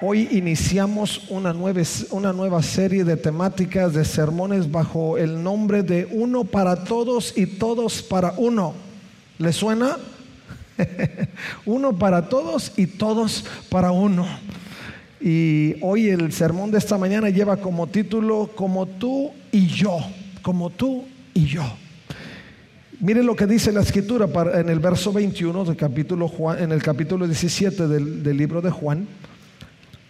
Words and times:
Hoy 0.00 0.28
iniciamos 0.32 1.30
una 1.30 1.52
nueva, 1.52 1.80
una 2.10 2.32
nueva, 2.32 2.62
serie 2.62 3.04
de 3.04 3.16
temáticas 3.16 3.94
de 3.94 4.04
sermones 4.04 4.70
bajo 4.70 5.16
el 5.18 5.42
nombre 5.42 5.84
de 5.84 6.08
Uno 6.10 6.44
para 6.44 6.82
Todos 6.84 7.32
y 7.36 7.46
Todos 7.46 8.02
para 8.02 8.34
Uno. 8.36 8.74
¿Le 9.38 9.52
suena? 9.52 9.96
uno 11.64 11.96
para 11.96 12.28
todos 12.28 12.72
y 12.76 12.86
todos 12.86 13.44
para 13.68 13.92
uno. 13.92 14.26
Y 15.20 15.76
hoy 15.80 16.08
el 16.08 16.32
sermón 16.32 16.72
de 16.72 16.78
esta 16.78 16.98
mañana 16.98 17.30
lleva 17.30 17.56
como 17.56 17.86
título 17.86 18.50
Como 18.54 18.86
tú 18.86 19.30
y 19.52 19.68
yo, 19.68 19.98
como 20.42 20.70
tú 20.70 21.04
y 21.32 21.46
yo. 21.46 21.62
Mire 23.00 23.22
lo 23.22 23.36
que 23.36 23.46
dice 23.46 23.70
la 23.70 23.82
escritura 23.82 24.28
en 24.54 24.68
el 24.68 24.80
verso 24.80 25.12
21 25.12 25.64
del 25.64 25.76
capítulo 25.76 26.26
Juan, 26.28 26.62
en 26.62 26.72
el 26.72 26.82
capítulo 26.82 27.26
17 27.26 27.86
del, 27.86 28.22
del 28.22 28.36
libro 28.36 28.60
de 28.60 28.70
Juan. 28.70 29.06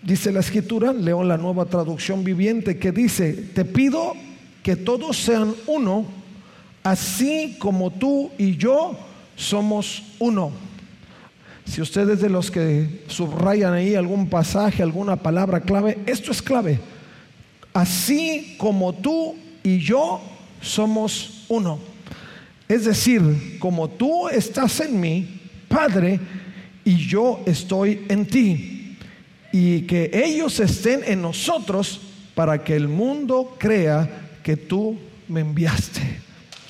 Dice 0.04 0.30
la 0.30 0.40
escritura, 0.40 0.92
leo 0.92 1.24
la 1.24 1.38
nueva 1.38 1.64
traducción 1.64 2.24
viviente, 2.24 2.76
que 2.76 2.92
dice, 2.92 3.32
te 3.32 3.64
pido 3.64 4.12
que 4.62 4.76
todos 4.76 5.16
sean 5.16 5.54
uno, 5.66 6.04
así 6.82 7.56
como 7.58 7.90
tú 7.90 8.30
y 8.36 8.58
yo 8.58 8.98
somos 9.34 10.02
uno. 10.18 10.52
Si 11.64 11.80
ustedes 11.80 12.20
de 12.20 12.28
los 12.28 12.50
que 12.50 13.02
subrayan 13.06 13.72
ahí 13.72 13.94
algún 13.94 14.28
pasaje, 14.28 14.82
alguna 14.82 15.16
palabra 15.16 15.60
clave, 15.60 15.98
esto 16.04 16.32
es 16.32 16.42
clave. 16.42 16.78
Así 17.72 18.56
como 18.58 18.92
tú 18.92 19.34
y 19.62 19.78
yo 19.78 20.20
somos 20.60 21.46
uno. 21.48 21.78
Es 22.68 22.84
decir, 22.84 23.56
como 23.58 23.88
tú 23.88 24.28
estás 24.28 24.80
en 24.80 25.00
mí, 25.00 25.40
Padre, 25.66 26.20
y 26.84 26.96
yo 26.96 27.40
estoy 27.46 28.04
en 28.10 28.26
ti 28.26 28.73
y 29.56 29.82
que 29.82 30.10
ellos 30.12 30.58
estén 30.58 31.02
en 31.06 31.22
nosotros 31.22 32.00
para 32.34 32.64
que 32.64 32.74
el 32.74 32.88
mundo 32.88 33.54
crea 33.56 34.40
que 34.42 34.56
tú 34.56 34.98
me 35.28 35.42
enviaste. 35.42 36.00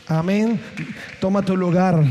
Amén. 0.07 0.61
Toma 1.19 1.41
tu 1.41 1.57
lugar. 1.57 2.05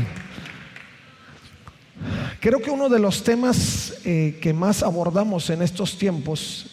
Creo 2.40 2.60
que 2.60 2.72
uno 2.72 2.88
de 2.88 2.98
los 2.98 3.22
temas 3.22 3.98
eh, 4.04 4.36
que 4.42 4.52
más 4.52 4.82
abordamos 4.82 5.48
en 5.48 5.62
estos 5.62 5.96
tiempos, 5.96 6.66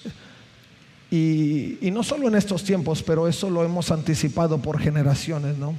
y, 1.12 1.78
no 1.94 2.02
solo 2.02 2.28
en 2.28 2.34
estos 2.34 2.64
tiempos, 2.64 3.04
pero 3.04 3.28
eso 3.28 3.52
lo 3.52 3.64
hemos 3.64 3.92
anticipado 3.92 4.58
por 4.58 4.80
generaciones, 4.80 5.60
¿no? 5.60 5.76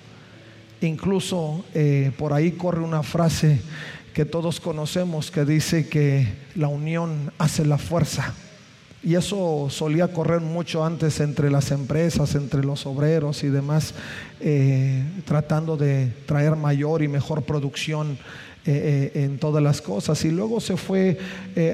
Incluso 0.83 1.65
eh, 1.75 2.11
por 2.19 2.33
ahí 2.33 2.53
corre 2.53 2.81
una 2.81 3.05
frase 3.05 3.61
que 4.13 4.25
todos 4.25 4.59
conocemos 4.59 5.31
que 5.31 5.45
dice 5.45 5.89
que 5.89 6.27
la 6.57 6.67
unión 6.67 7.33
hace 7.39 7.65
la 7.65 7.79
fuerza. 7.79 8.35
Y 9.05 9.15
eso 9.15 9.69
solía 9.71 10.13
correr 10.13 10.41
mucho 10.41 10.85
antes 10.85 11.21
entre 11.21 11.51
las 11.51 11.71
empresas, 11.71 12.35
entre 12.35 12.65
los 12.65 12.85
obreros 12.85 13.45
y 13.45 13.49
demás, 13.49 13.95
eh, 14.41 15.05
tratando 15.25 15.77
de 15.77 16.13
traer 16.27 16.57
mayor 16.57 17.03
y 17.03 17.09
mejor 17.09 17.43
producción 17.43 18.19
eh, 18.67 19.13
en 19.15 19.39
todas 19.39 19.63
las 19.63 19.81
cosas. 19.81 20.25
Y 20.25 20.33
luego 20.33 20.61
se 20.61 20.77
fue 20.77 21.19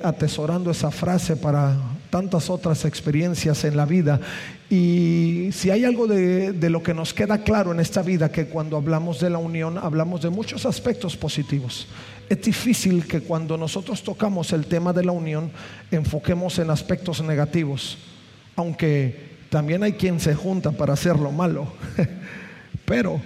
atesorando 0.03 0.71
esa 0.71 0.91
frase 0.91 1.37
para 1.37 1.77
tantas 2.11 2.51
otras 2.51 2.85
experiencias 2.85 3.65
en 3.65 3.77
la 3.77 3.87
vida. 3.87 4.21
Y 4.71 5.51
si 5.53 5.71
hay 5.71 5.85
algo 5.85 6.07
de, 6.07 6.55
lo 6.69 6.83
que 6.83 6.95
nos 6.95 7.15
queda 7.15 7.43
claro 7.43 7.73
en 7.73 7.81
esta 7.81 8.03
vida, 8.03 8.31
que 8.31 8.47
cuando 8.47 8.77
hablamos 8.77 9.21
de 9.21 9.31
la 9.31 9.39
unión, 9.39 9.79
hablamos 9.79 10.23
de 10.23 10.31
muchos 10.31 10.67
aspectos 10.67 11.17
positivos 11.17 11.87
es 12.29 12.43
difícil 12.43 13.07
que 13.07 13.21
cuando 13.21 13.57
nosotros 13.57 14.03
tocamos 14.03 14.53
el 14.53 14.67
tema 14.67 14.93
de 14.93 15.03
la 15.03 15.13
unión 15.13 15.51
enfoquemos 15.91 16.59
en 16.59 16.69
aspectos 16.69 17.23
negativos, 17.23 17.97
aunque 18.55 19.29
también 19.49 19.83
hay 19.83 19.95
quien 19.95 20.21
se 20.21 20.35
junta 20.35 20.73
para 20.73 20.93
hacer 20.93 21.17
lo 21.17 21.33
malo. 21.33 21.73
Pero 22.85 23.21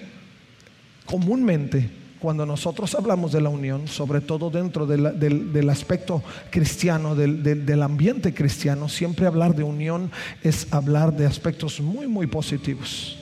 comúnmente 1.05 1.91
cuando 2.23 2.47
nosotros 2.47 2.95
hablamos 2.95 3.33
de 3.33 3.41
la 3.41 3.49
unión, 3.49 3.89
sobre 3.89 4.21
todo 4.21 4.49
dentro 4.49 4.87
del, 4.87 5.69
aspecto 5.69 6.23
cristiano, 6.51 7.17
del, 7.17 7.43
del, 7.43 7.83
ambiente 7.83 8.33
cristiano, 8.33 8.89
siempre 8.89 9.27
hablar 9.27 9.57
de 9.57 9.65
unión 9.65 10.09
es 10.41 10.73
hablar 10.73 11.17
de 11.17 11.27
aspectos 11.27 11.81
muy, 11.81 12.07
muy 12.07 12.29
positivos. 12.29 13.19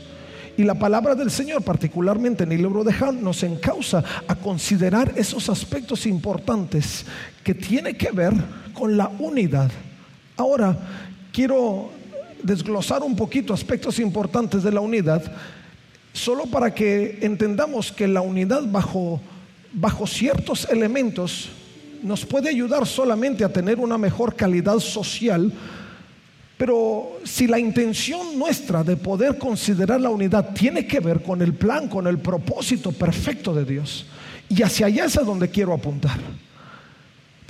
Y 0.58 0.64
la 0.64 0.74
palabra 0.74 1.14
del 1.14 1.30
Señor, 1.30 1.62
particularmente 1.62 2.44
en 2.44 2.52
el 2.52 2.60
libro 2.60 2.84
de 2.84 2.92
Juan, 2.92 3.24
nos 3.24 3.42
encausa 3.42 4.04
a 4.28 4.34
considerar 4.34 5.14
esos 5.16 5.48
aspectos 5.48 6.04
importantes 6.04 7.06
que 7.42 7.54
tiene 7.54 7.96
que 7.96 8.10
ver 8.10 8.34
con 8.74 8.98
la 8.98 9.08
unidad. 9.18 9.70
Ahora, 10.36 10.76
quiero 11.32 11.90
desglosar 12.42 13.02
un 13.02 13.16
poquito 13.16 13.54
aspectos 13.54 13.98
importantes 13.98 14.62
de 14.62 14.72
la 14.72 14.80
unidad, 14.80 15.22
solo 16.20 16.44
para 16.44 16.74
que 16.74 17.18
entendamos 17.22 17.90
que 17.90 18.06
la 18.06 18.20
unidad 18.20 18.62
bajo, 18.66 19.20
bajo 19.72 20.06
ciertos 20.06 20.68
elementos 20.70 21.48
nos 22.02 22.26
puede 22.26 22.50
ayudar 22.50 22.86
solamente 22.86 23.42
a 23.42 23.52
tener 23.52 23.78
una 23.78 23.96
mejor 23.96 24.36
calidad 24.36 24.78
social, 24.78 25.50
pero 26.58 27.18
si 27.24 27.46
la 27.46 27.58
intención 27.58 28.38
nuestra 28.38 28.84
de 28.84 28.96
poder 28.96 29.38
considerar 29.38 30.00
la 30.00 30.10
unidad 30.10 30.52
tiene 30.52 30.86
que 30.86 31.00
ver 31.00 31.22
con 31.22 31.40
el 31.40 31.54
plan, 31.54 31.88
con 31.88 32.06
el 32.06 32.18
propósito 32.18 32.92
perfecto 32.92 33.54
de 33.54 33.64
Dios, 33.64 34.04
y 34.48 34.62
hacia 34.62 34.86
allá 34.86 35.06
es 35.06 35.16
a 35.16 35.22
donde 35.22 35.48
quiero 35.48 35.72
apuntar. 35.72 36.18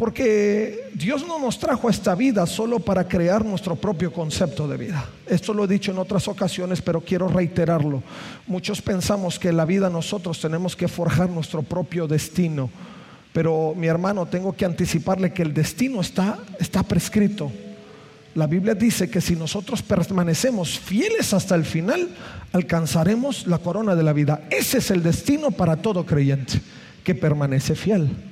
Porque 0.01 0.89
Dios 0.95 1.27
no 1.29 1.39
nos 1.39 1.59
trajo 1.59 1.87
a 1.87 1.91
esta 1.91 2.15
vida 2.15 2.47
solo 2.47 2.79
para 2.79 3.07
crear 3.07 3.45
nuestro 3.45 3.77
propio 3.77 4.11
concepto 4.11 4.67
de 4.67 4.79
vida. 4.79 5.05
Esto 5.27 5.53
lo 5.53 5.65
he 5.65 5.69
dicho 5.69 5.93
en 5.93 5.99
otras 5.99 6.27
ocasiones, 6.27 6.81
pero 6.81 7.03
quiero 7.03 7.29
reiterarlo. 7.29 8.03
Muchos 8.47 8.81
pensamos 8.81 9.39
que 9.39 9.51
en 9.51 9.59
la 9.59 9.67
vida 9.67 9.91
nosotros 9.91 10.41
tenemos 10.41 10.75
que 10.75 10.89
forjar 10.89 11.29
nuestro 11.29 11.63
propio 11.63 12.09
destino. 12.09 12.71
Pero 13.35 13.75
mi 13.77 13.89
hermano, 13.89 14.25
tengo 14.25 14.57
que 14.57 14.65
anticiparle 14.65 15.35
que 15.35 15.43
el 15.43 15.53
destino 15.53 16.01
está, 16.01 16.39
está 16.59 16.83
prescrito 16.83 17.53
la 18.35 18.47
Biblia 18.47 18.77
dice 18.77 19.11
que 19.11 19.21
si 19.21 19.35
nosotros 19.35 19.83
permanecemos 19.83 20.79
fieles 20.79 21.35
hasta 21.35 21.57
el 21.57 21.65
final, 21.65 22.09
alcanzaremos 22.53 23.49
la 23.49 23.59
corona 23.59 23.97
de 23.97 24.05
la 24.05 24.13
vida. 24.13 24.47
Ese 24.51 24.79
es 24.79 24.93
el 24.93 25.03
destino 25.03 25.51
para 25.51 25.77
todo 25.77 26.07
creyente, 26.07 26.61
que 27.03 27.17
permanece 27.17 27.75
fiel. 27.75 28.30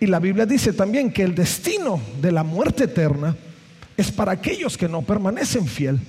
Y 0.00 0.06
la 0.06 0.18
Biblia 0.18 0.46
dice 0.46 0.72
también 0.72 1.10
que 1.12 1.22
el 1.22 1.34
destino 1.34 2.00
de 2.20 2.32
la 2.32 2.42
muerte 2.42 2.84
eterna 2.84 3.36
es 3.96 4.10
para 4.10 4.32
aquellos 4.32 4.76
que 4.76 4.88
no 4.88 5.02
permanecen 5.02 5.66
fiel. 5.66 6.00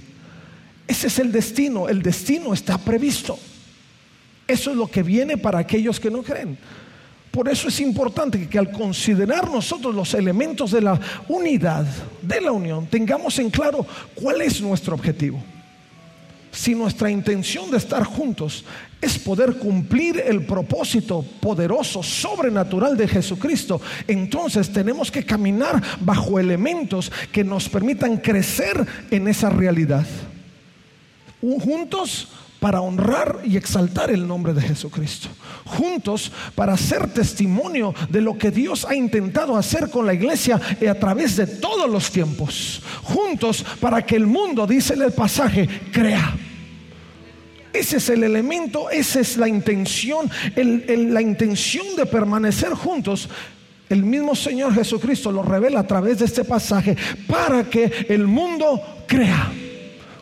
Ese 0.88 1.07
es 1.07 1.19
el 1.19 1.31
destino, 1.31 1.88
el 1.88 2.01
destino 2.01 2.53
está 2.53 2.78
previsto. 2.78 3.38
Eso 4.47 4.72
es 4.72 4.78
lo 4.78 4.88
que 4.88 5.03
viene 5.03 5.38
para 5.38 5.59
aquellos 5.59 6.00
que 6.00 6.12
no 6.12 6.22
creen. 6.22 6.57
Por 7.31 7.50
eso 7.50 7.68
es 7.68 7.81
importante 7.81 8.47
que, 8.47 8.58
al 8.58 8.72
considerar 8.72 9.49
nosotros 9.52 9.93
los 9.93 10.14
elementos 10.14 10.72
de 10.72 10.81
la 10.81 10.99
unidad, 11.28 11.85
de 12.22 12.40
la 12.40 12.52
unión, 12.52 12.88
tengamos 12.88 13.38
en 13.40 13.49
claro 13.49 13.85
cuál 14.14 14.41
es 14.41 14.61
nuestro 14.61 14.96
objetivo. 14.96 15.43
Si 16.55 16.73
nuestra 16.73 17.11
intención 17.11 17.69
de 17.69 17.75
estar 17.75 18.05
juntos 18.05 18.63
es 19.02 19.19
poder 19.19 19.57
cumplir 19.57 20.23
el 20.25 20.46
propósito 20.46 21.22
poderoso, 21.41 22.02
sobrenatural 22.02 22.96
de 22.96 23.09
Jesucristo, 23.09 23.81
entonces 24.07 24.72
tenemos 24.72 25.11
que 25.11 25.25
caminar 25.25 25.84
bajo 25.99 26.40
elementos 26.40 27.11
que 27.34 27.43
nos 27.43 27.67
permitan 27.67 28.17
crecer 28.17 28.87
en 29.11 29.28
esa 29.28 29.49
realidad. 29.49 30.05
Juntos 31.41 32.29
para 32.61 32.79
honrar 32.79 33.41
y 33.43 33.57
exaltar 33.57 34.09
el 34.09 34.25
nombre 34.25 34.53
de 34.53 34.61
Jesucristo. 34.61 35.28
Juntos 35.66 36.31
para 36.55 36.73
hacer 36.73 37.13
testimonio 37.13 37.93
de 38.09 38.22
lo 38.22 38.37
que 38.37 38.49
Dios 38.49 38.85
ha 38.90 38.96
intentado 38.96 39.57
hacer 39.57 39.90
con 39.90 40.05
la 40.05 40.13
iglesia 40.13 40.55
a 40.55 40.93
través 40.96 41.35
de 41.35 41.47
todos 41.47 41.90
los 41.90 42.09
tiempos. 42.09 42.81
Juntos 43.03 43.63
para 43.81 44.05
que 44.05 44.16
el 44.16 44.25
mundo, 44.25 44.66
dice 44.66 44.93
el 44.93 45.11
pasaje, 45.11 45.67
crea. 45.91 46.44
Ese 47.75 47.97
es 47.97 48.09
el 48.09 48.23
elemento, 48.23 48.89
esa 48.89 49.19
es 49.19 49.37
la 49.37 49.47
intención, 49.47 50.29
la 50.55 51.22
intención 51.22 51.85
de 51.97 52.05
permanecer 52.05 52.73
juntos 52.73 53.29
el 53.89 54.03
mismo 54.03 54.33
Señor 54.33 54.73
Jesucristo 54.73 55.31
lo 55.31 55.43
revela 55.43 55.81
a 55.81 55.87
través 55.87 56.19
de 56.19 56.25
este 56.25 56.43
pasaje 56.43 56.97
para 57.27 57.66
que 57.66 58.07
el 58.09 58.25
mundo 58.25 58.81
crea. 59.07 59.51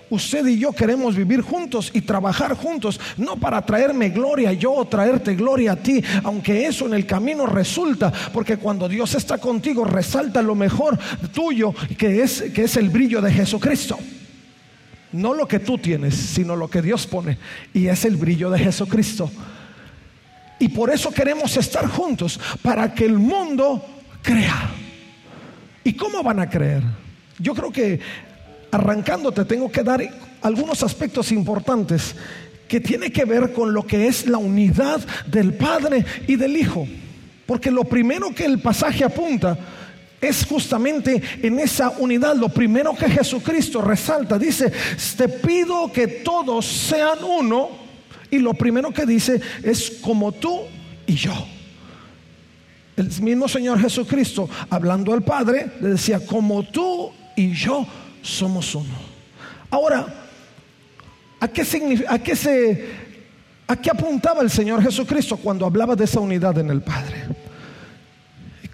Usted 0.10 0.46
y 0.46 0.60
yo 0.60 0.74
queremos 0.74 1.16
vivir 1.16 1.42
juntos 1.42 1.90
y 1.94 2.02
trabajar 2.02 2.56
juntos, 2.56 3.00
no 3.18 3.38
para 3.38 3.66
traerme 3.66 4.10
gloria 4.10 4.54
yo 4.54 4.74
o 4.74 4.86
traerte 4.86 5.34
gloria 5.34 5.72
a 5.72 5.76
ti, 5.76 6.04
aunque 6.24 6.68
eso 6.68 6.86
en 6.86 6.94
el 6.94 7.06
camino 7.06 7.48
resulta, 7.48 8.12
porque 8.32 8.58
cuando 8.58 8.88
Dios 8.88 9.16
está 9.16 9.38
contigo 9.38 9.86
resalta 9.86 10.42
lo 10.42 10.56
mejor 10.56 11.00
tuyo, 11.34 11.74
que 11.98 12.22
es, 12.22 12.44
que 12.54 12.66
es 12.66 12.78
el 12.78 12.90
brillo 12.90 13.22
de 13.22 13.32
Jesucristo. 13.32 13.98
No 15.14 15.34
lo 15.34 15.48
que 15.48 15.60
tú 15.60 15.78
tienes, 15.78 16.16
sino 16.16 16.56
lo 16.56 16.70
que 16.70 16.82
Dios 16.82 17.08
pone, 17.08 17.38
y 17.74 17.88
es 17.88 18.04
el 18.04 18.18
brillo 18.18 18.50
de 18.50 18.60
Jesucristo. 18.60 19.32
Y 20.60 20.70
por 20.70 20.90
eso 20.90 21.12
queremos 21.12 21.56
estar 21.56 21.88
juntos, 21.88 22.40
para 22.62 22.94
que 22.94 23.06
el 23.06 23.20
mundo 23.20 23.86
crea. 24.22 24.72
¿Y 25.84 25.94
cómo 25.94 26.24
van 26.24 26.40
a 26.40 26.50
creer? 26.50 26.84
Yo 27.40 27.54
creo 27.54 27.72
que 27.72 28.00
arrancando 28.72 29.32
te 29.32 29.46
tengo 29.46 29.72
que 29.72 29.84
dar 29.84 30.02
algunos 30.42 30.82
aspectos 30.84 31.32
importantes 31.32 32.16
que 32.68 32.80
tiene 32.80 33.12
que 33.12 33.26
ver 33.26 33.54
con 33.54 33.74
lo 33.74 33.86
que 33.86 34.08
es 34.08 34.26
la 34.26 34.40
unidad 34.40 35.00
del 35.28 35.54
Padre 35.54 36.06
y 36.28 36.38
del 36.38 36.58
Hijo. 36.58 36.88
Porque 37.46 37.70
lo 37.70 37.84
primero 37.84 38.34
que 38.34 38.46
el 38.46 38.60
pasaje 38.60 39.04
apunta 39.04 39.58
es 40.24 40.46
justamente 40.46 41.22
en 41.42 41.60
esa 41.60 41.90
unidad. 41.92 42.36
Lo 42.36 42.50
primero 42.50 42.96
que 42.96 43.10
Jesucristo 43.10 43.82
resalta, 43.82 44.40
dice, 44.40 44.72
te 45.18 45.28
pido 45.28 45.92
que 45.92 46.08
todos 46.08 46.66
sean 46.66 47.24
uno. 47.24 47.70
Y 48.32 48.40
lo 48.40 48.54
primero 48.54 48.92
que 48.92 49.06
dice 49.06 49.40
es 49.62 50.00
como 50.02 50.32
tú 50.32 50.62
y 51.06 51.14
yo. 51.16 51.34
El 52.96 53.10
mismo 53.22 53.48
Señor 53.48 53.80
Jesucristo, 53.80 54.50
hablando 54.70 55.14
al 55.14 55.24
Padre, 55.24 55.72
le 55.82 55.90
decía, 55.90 56.26
como 56.26 56.64
tú 56.64 57.12
y 57.36 57.54
yo 57.54 57.86
somos 58.22 58.74
uno. 58.76 59.14
Ahora, 59.70 60.06
¿a 61.40 61.48
qué, 61.48 61.64
a 62.08 62.20
qué 62.20 62.36
se, 62.36 62.86
¿a 63.68 63.76
qué 63.76 63.90
apuntaba 63.90 64.42
el 64.42 64.50
Señor 64.50 64.82
Jesucristo 64.84 65.38
cuando 65.38 65.66
hablaba 65.66 65.96
de 65.96 66.06
esa 66.06 66.20
unidad 66.20 66.58
en 66.60 66.70
el 66.70 66.82
Padre? 66.82 67.43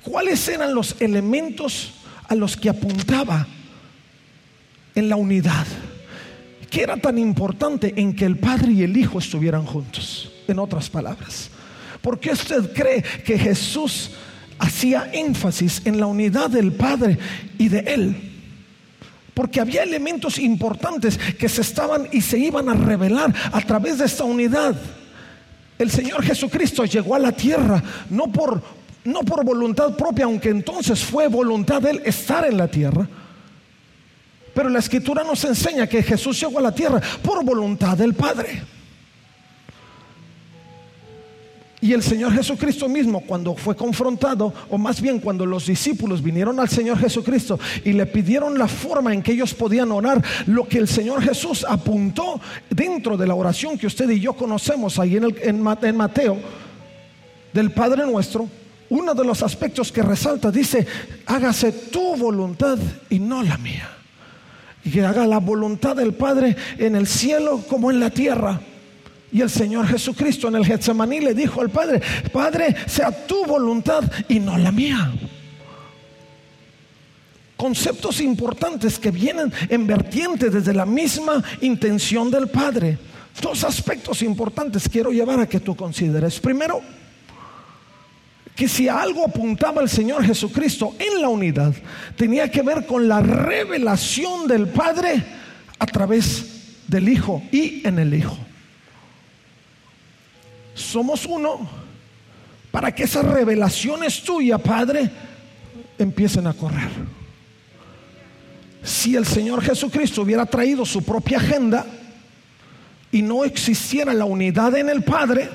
¿Cuáles 0.09 0.47
eran 0.47 0.73
los 0.73 0.95
elementos 0.99 1.91
a 2.27 2.33
los 2.33 2.57
que 2.57 2.67
apuntaba 2.67 3.45
en 4.95 5.07
la 5.07 5.15
unidad? 5.15 5.67
¿Qué 6.67 6.81
era 6.81 6.97
tan 6.97 7.19
importante 7.19 7.93
en 7.95 8.15
que 8.15 8.25
el 8.25 8.39
Padre 8.39 8.71
y 8.71 8.81
el 8.81 8.97
Hijo 8.97 9.19
estuvieran 9.19 9.67
juntos? 9.67 10.31
En 10.47 10.57
otras 10.57 10.89
palabras, 10.89 11.51
¿por 12.01 12.19
qué 12.19 12.31
usted 12.31 12.73
cree 12.73 13.03
que 13.23 13.37
Jesús 13.37 14.09
hacía 14.57 15.11
énfasis 15.13 15.83
en 15.85 15.99
la 15.99 16.07
unidad 16.07 16.49
del 16.49 16.71
Padre 16.71 17.19
y 17.59 17.69
de 17.69 17.79
Él? 17.79 18.25
porque 19.35 19.61
había 19.61 19.83
elementos 19.83 20.37
importantes 20.37 21.17
que 21.17 21.47
se 21.47 21.61
estaban 21.61 22.09
y 22.11 22.19
se 22.19 22.37
iban 22.37 22.67
a 22.67 22.73
revelar 22.73 23.33
a 23.53 23.61
través 23.61 23.99
de 23.99 24.05
esta 24.05 24.25
unidad. 24.25 24.75
El 25.77 25.89
Señor 25.89 26.21
Jesucristo 26.23 26.83
llegó 26.83 27.15
a 27.15 27.19
la 27.19 27.31
tierra 27.31 27.81
no 28.09 28.29
por, 28.29 28.61
no 29.03 29.21
por 29.21 29.43
voluntad 29.43 29.95
propia, 29.95 30.25
aunque 30.25 30.49
entonces 30.49 31.03
fue 31.03 31.27
voluntad 31.27 31.81
de 31.81 31.91
Él 31.91 32.01
estar 32.05 32.45
en 32.45 32.57
la 32.57 32.67
tierra. 32.67 33.07
Pero 34.53 34.69
la 34.69 34.79
escritura 34.79 35.23
nos 35.23 35.43
enseña 35.45 35.87
que 35.87 36.03
Jesús 36.03 36.39
llegó 36.39 36.59
a 36.59 36.63
la 36.63 36.73
tierra 36.73 37.01
por 37.23 37.43
voluntad 37.43 37.97
del 37.97 38.13
Padre. 38.13 38.61
Y 41.81 41.93
el 41.93 42.03
Señor 42.03 42.33
Jesucristo 42.33 42.89
mismo, 42.89 43.21
cuando 43.21 43.55
fue 43.55 43.73
confrontado, 43.73 44.53
o 44.69 44.77
más 44.77 44.99
bien 44.99 45.19
cuando 45.19 45.45
los 45.45 45.65
discípulos 45.65 46.21
vinieron 46.21 46.59
al 46.59 46.67
Señor 46.67 46.99
Jesucristo 46.99 47.57
y 47.85 47.93
le 47.93 48.05
pidieron 48.05 48.59
la 48.59 48.67
forma 48.67 49.13
en 49.13 49.21
que 49.21 49.31
ellos 49.31 49.53
podían 49.53 49.89
orar, 49.93 50.21
lo 50.47 50.67
que 50.67 50.77
el 50.77 50.89
Señor 50.89 51.21
Jesús 51.21 51.65
apuntó 51.67 52.41
dentro 52.69 53.15
de 53.15 53.27
la 53.27 53.35
oración 53.35 53.77
que 53.77 53.87
usted 53.87 54.09
y 54.09 54.19
yo 54.19 54.33
conocemos 54.33 54.99
ahí 54.99 55.15
en, 55.15 55.23
el, 55.23 55.35
en, 55.41 55.61
Mateo, 55.95 56.37
del 57.53 57.71
Padre 57.71 58.05
nuestro, 58.05 58.49
uno 58.89 59.13
de 59.13 59.23
los 59.23 59.43
aspectos 59.43 59.91
que 59.91 60.01
resalta 60.01 60.51
dice, 60.51 60.85
hágase 61.25 61.71
tu 61.71 62.15
voluntad 62.15 62.77
y 63.09 63.19
no 63.19 63.43
la 63.43 63.57
mía. 63.57 63.89
Y 64.83 64.91
que 64.91 65.05
haga 65.05 65.27
la 65.27 65.39
voluntad 65.39 65.95
del 65.95 66.13
Padre 66.13 66.55
en 66.77 66.95
el 66.95 67.05
cielo 67.05 67.63
como 67.67 67.91
en 67.91 67.99
la 67.99 68.09
tierra. 68.09 68.59
Y 69.31 69.41
el 69.41 69.49
Señor 69.49 69.87
Jesucristo 69.87 70.47
en 70.47 70.55
el 70.55 70.65
Getsemaní 70.65 71.19
le 71.19 71.35
dijo 71.35 71.61
al 71.61 71.69
Padre, 71.69 72.01
Padre, 72.33 72.75
sea 72.87 73.11
tu 73.27 73.45
voluntad 73.45 74.03
y 74.27 74.39
no 74.39 74.57
la 74.57 74.71
mía. 74.71 75.11
Conceptos 77.55 78.21
importantes 78.21 78.97
que 78.97 79.11
vienen 79.11 79.51
en 79.67 79.85
vertiente 79.85 80.49
desde 80.49 80.73
la 80.73 80.85
misma 80.85 81.43
intención 81.61 82.31
del 82.31 82.47
Padre. 82.47 82.97
Dos 83.39 83.63
aspectos 83.63 84.21
importantes 84.23 84.89
quiero 84.89 85.11
llevar 85.11 85.41
a 85.41 85.47
que 85.47 85.59
tú 85.59 85.75
consideres. 85.75 86.39
Primero, 86.39 86.81
que 88.59 88.67
si 88.67 88.89
algo 88.89 89.23
apuntaba 89.23 89.81
el 89.81 89.87
Señor 89.87 90.21
Jesucristo 90.25 90.93
en 90.99 91.21
la 91.21 91.29
unidad, 91.29 91.73
tenía 92.17 92.51
que 92.51 92.61
ver 92.61 92.85
con 92.85 93.07
la 93.07 93.21
revelación 93.21 94.49
del 94.49 94.67
Padre 94.67 95.23
a 95.79 95.85
través 95.85 96.75
del 96.85 97.07
Hijo 97.07 97.41
y 97.53 97.87
en 97.87 97.99
el 97.99 98.13
Hijo 98.13 98.37
somos 100.79 101.25
uno 101.25 101.69
para 102.69 102.93
que 102.93 103.03
esas 103.03 103.25
revelaciones 103.25 104.23
tuyas, 104.23 104.61
Padre, 104.61 105.09
empiecen 105.97 106.47
a 106.47 106.53
correr. 106.53 106.89
Si 108.83 109.15
el 109.15 109.25
Señor 109.25 109.61
Jesucristo 109.61 110.21
hubiera 110.21 110.45
traído 110.45 110.85
su 110.85 111.01
propia 111.03 111.37
agenda 111.37 111.85
y 113.09 113.21
no 113.21 113.45
existiera 113.45 114.13
la 114.13 114.25
unidad 114.25 114.75
en 114.75 114.89
el 114.89 115.01
Padre, 115.01 115.49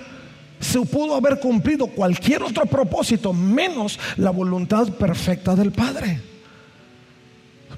se 0.60 0.80
pudo 0.80 1.14
haber 1.14 1.40
cumplido 1.40 1.86
cualquier 1.86 2.42
otro 2.42 2.66
propósito 2.66 3.32
menos 3.32 3.98
la 4.16 4.30
voluntad 4.30 4.88
perfecta 4.88 5.54
del 5.54 5.72
Padre. 5.72 6.20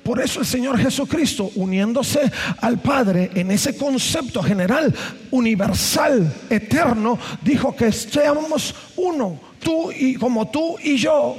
Por 0.02 0.20
eso 0.20 0.38
el 0.38 0.46
Señor 0.46 0.78
Jesucristo, 0.78 1.50
uniéndose 1.56 2.31
al 2.61 2.78
Padre 2.78 3.32
en 3.34 3.50
ese 3.50 3.76
concepto 3.76 4.40
general, 4.40 4.94
universal, 5.32 6.32
eterno, 6.49 7.19
dijo 7.43 7.75
que 7.75 7.88
estemos 7.88 8.73
uno, 8.94 9.40
tú 9.58 9.90
y 9.90 10.14
como 10.14 10.49
tú 10.49 10.76
y 10.81 10.96
yo 10.96 11.37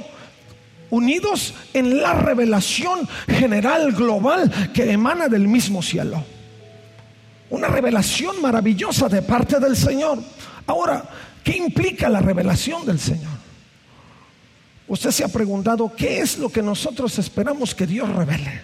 unidos 0.90 1.54
en 1.72 2.00
la 2.00 2.14
revelación 2.14 3.08
general 3.26 3.92
global 3.92 4.52
que 4.74 4.92
emana 4.92 5.28
del 5.28 5.48
mismo 5.48 5.82
cielo. 5.82 6.22
Una 7.50 7.68
revelación 7.68 8.40
maravillosa 8.42 9.08
de 9.08 9.22
parte 9.22 9.58
del 9.58 9.76
Señor. 9.76 10.18
Ahora, 10.66 11.02
¿qué 11.42 11.56
implica 11.56 12.08
la 12.08 12.20
revelación 12.20 12.84
del 12.84 12.98
Señor? 12.98 13.38
Usted 14.86 15.10
se 15.10 15.24
ha 15.24 15.28
preguntado, 15.28 15.92
¿qué 15.94 16.20
es 16.20 16.38
lo 16.38 16.48
que 16.48 16.62
nosotros 16.62 17.18
esperamos 17.18 17.74
que 17.74 17.86
Dios 17.86 18.08
revele? 18.08 18.62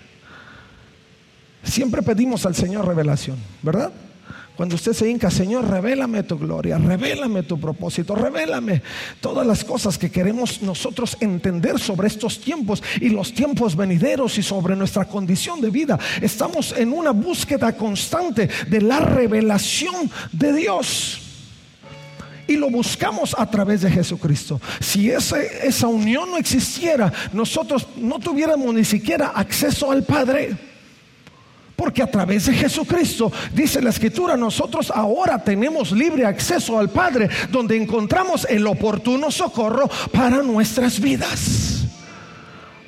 Siempre 1.63 2.03
pedimos 2.03 2.45
al 2.47 2.55
Señor 2.55 2.87
revelación, 2.87 3.39
¿verdad? 3.63 3.91
Cuando 4.57 4.77
usted 4.77 4.93
se 4.93 5.11
hinca, 5.11 5.33
Señor, 5.33 5.69
revélame 5.69 6.23
tu 6.23 6.39
gloria, 6.39 6.79
revélame 6.79 7.43
tu 7.43 7.59
propósito, 7.59 8.15
revélame 8.15 8.83
todas 9.21 9.45
las 9.45 9.65
cosas 9.65 9.99
que 9.99 10.13
queremos 10.13 10.63
nosotros 10.63 11.17
entender 11.21 11.81
sobre 11.81 12.07
estos 12.07 12.41
tiempos 12.41 12.81
y 13.01 13.09
los 13.09 13.35
tiempos 13.35 13.75
venideros 13.75 14.39
y 14.39 14.45
sobre 14.45 14.77
nuestra 14.77 15.07
condición 15.07 15.61
de 15.61 15.71
vida. 15.71 15.99
Estamos 16.23 16.73
en 16.77 16.93
una 16.93 17.11
búsqueda 17.11 17.77
constante 17.77 18.49
de 18.69 18.81
la 18.81 19.01
revelación 19.01 20.09
de 20.31 20.53
Dios 20.53 21.21
y 22.47 22.57
lo 22.57 22.71
buscamos 22.71 23.35
a 23.37 23.51
través 23.51 23.81
de 23.81 23.91
Jesucristo. 23.91 24.61
Si 24.79 25.11
esa 25.11 25.89
unión 25.89 26.31
no 26.31 26.37
existiera, 26.37 27.13
nosotros 27.33 27.89
no 27.97 28.21
tuviéramos 28.21 28.73
ni 28.73 28.85
siquiera 28.85 29.33
acceso 29.35 29.91
al 29.91 30.05
Padre. 30.05 30.74
Porque 31.77 32.03
a 32.03 32.11
través 32.11 32.47
de 32.47 32.55
Jesucristo, 32.55 33.33
dice 33.53 33.83
la 33.83 33.91
escritura, 33.91 34.37
nosotros 34.37 34.93
ahora 34.95 35.43
tenemos 35.43 35.93
libre 35.93 36.25
acceso 36.25 36.79
al 36.79 36.91
Padre, 36.91 37.29
donde 37.51 37.77
encontramos 37.77 38.47
el 38.49 38.67
oportuno 38.67 39.31
socorro 39.31 39.89
para 40.13 40.43
nuestras 40.43 41.01
vidas. 41.01 41.84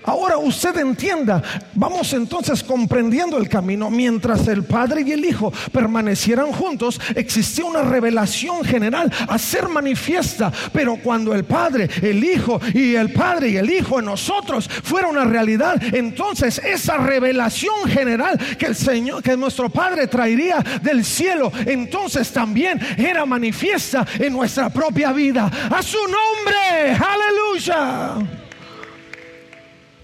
Ahora 0.07 0.39
usted 0.39 0.77
entienda, 0.79 1.43
vamos 1.75 2.13
entonces 2.13 2.63
comprendiendo 2.63 3.39
el 3.39 3.49
camino. 3.49 3.91
Mientras 3.91 4.47
el 4.47 4.63
Padre 4.63 5.03
y 5.05 5.11
el 5.11 5.25
Hijo 5.25 5.53
permanecieran 5.73 6.53
juntos, 6.53 7.01
existía 7.17 7.65
una 7.65 7.83
revelación 7.83 8.65
general 8.65 9.13
a 9.29 9.37
ser 9.37 9.69
manifiesta. 9.69 10.53
Pero 10.73 10.97
cuando 11.03 11.35
el 11.35 11.45
Padre, 11.45 11.91
el 12.03 12.23
Hijo 12.23 12.61
y 12.73 12.95
el 12.95 13.13
Padre 13.13 13.49
y 13.49 13.57
el 13.57 13.69
Hijo 13.69 13.99
en 13.99 14.05
nosotros 14.05 14.69
fuera 14.69 15.09
una 15.09 15.25
realidad, 15.25 15.83
entonces 15.93 16.59
esa 16.59 16.99
revelación 16.99 17.89
general 17.89 18.39
que 18.57 18.67
el 18.67 18.77
Señor, 18.77 19.25
que 19.25 19.37
nuestro 19.37 19.69
Padre 19.71 20.07
traería 20.07 20.65
del 20.83 21.05
cielo, 21.05 21.51
entonces 21.67 22.33
también 22.33 22.81
era 22.97 23.27
manifiesta 23.27 24.07
en 24.19 24.33
nuestra 24.33 24.71
propia 24.71 25.13
vida. 25.13 25.51
A 25.69 25.83
su 25.83 25.99
nombre, 25.99 26.97
aleluya. 26.97 28.46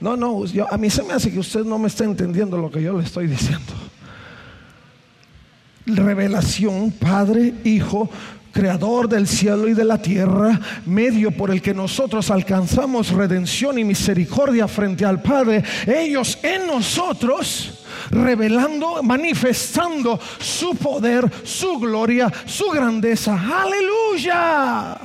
No, 0.03 0.17
no, 0.17 0.43
a 0.69 0.77
mí 0.79 0.91
se 0.91 1.05
me 1.05 1.13
hace 1.13 1.31
que 1.31 1.39
usted 1.39 1.65
no 1.65 1.79
me 1.79 1.87
está 1.87 2.03
entendiendo 2.03 2.59
lo 2.59 2.73
que 2.73 2.83
yo 2.83 2.99
le 2.99 3.05
estoy 3.05 3.29
diciendo. 3.29 3.73
Revelación, 5.87 6.91
Padre, 6.91 7.55
Hijo, 7.63 8.11
Creador 8.51 9.09
del 9.09 9.29
cielo 9.29 9.69
y 9.69 9.75
de 9.75 9.85
la 9.85 10.03
tierra, 10.03 10.61
medio 10.87 11.31
por 11.31 11.53
el 11.53 11.63
que 11.63 11.73
nosotros 11.73 12.33
alcanzamos 12.33 13.11
redención 13.11 13.79
y 13.79 13.85
misericordia 13.85 14.67
frente 14.67 15.05
al 15.05 15.23
Padre, 15.23 15.63
ellos 15.87 16.37
en 16.43 16.67
nosotros 16.67 17.85
revelando, 18.11 19.05
manifestando 19.05 20.19
su 20.41 20.75
poder, 20.75 21.31
su 21.45 21.79
gloria, 21.79 22.31
su 22.45 22.71
grandeza. 22.71 23.41
Aleluya. 23.63 24.99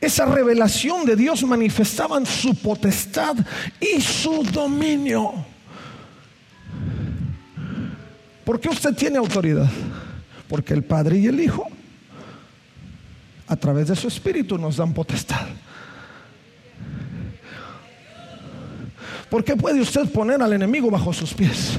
Esa 0.00 0.24
revelación 0.24 1.04
de 1.04 1.14
Dios 1.14 1.42
manifestaban 1.44 2.24
su 2.24 2.54
potestad 2.54 3.36
y 3.80 4.00
su 4.00 4.42
dominio. 4.44 5.32
¿Por 8.44 8.58
qué 8.58 8.70
usted 8.70 8.94
tiene 8.94 9.18
autoridad? 9.18 9.70
Porque 10.48 10.72
el 10.72 10.82
Padre 10.82 11.18
y 11.18 11.26
el 11.26 11.38
Hijo, 11.38 11.68
a 13.46 13.56
través 13.56 13.88
de 13.88 13.96
su 13.96 14.08
Espíritu, 14.08 14.56
nos 14.56 14.78
dan 14.78 14.94
potestad. 14.94 15.46
¿Por 19.28 19.44
qué 19.44 19.54
puede 19.54 19.80
usted 19.80 20.10
poner 20.10 20.42
al 20.42 20.52
enemigo 20.52 20.90
bajo 20.90 21.12
sus 21.12 21.34
pies? 21.34 21.78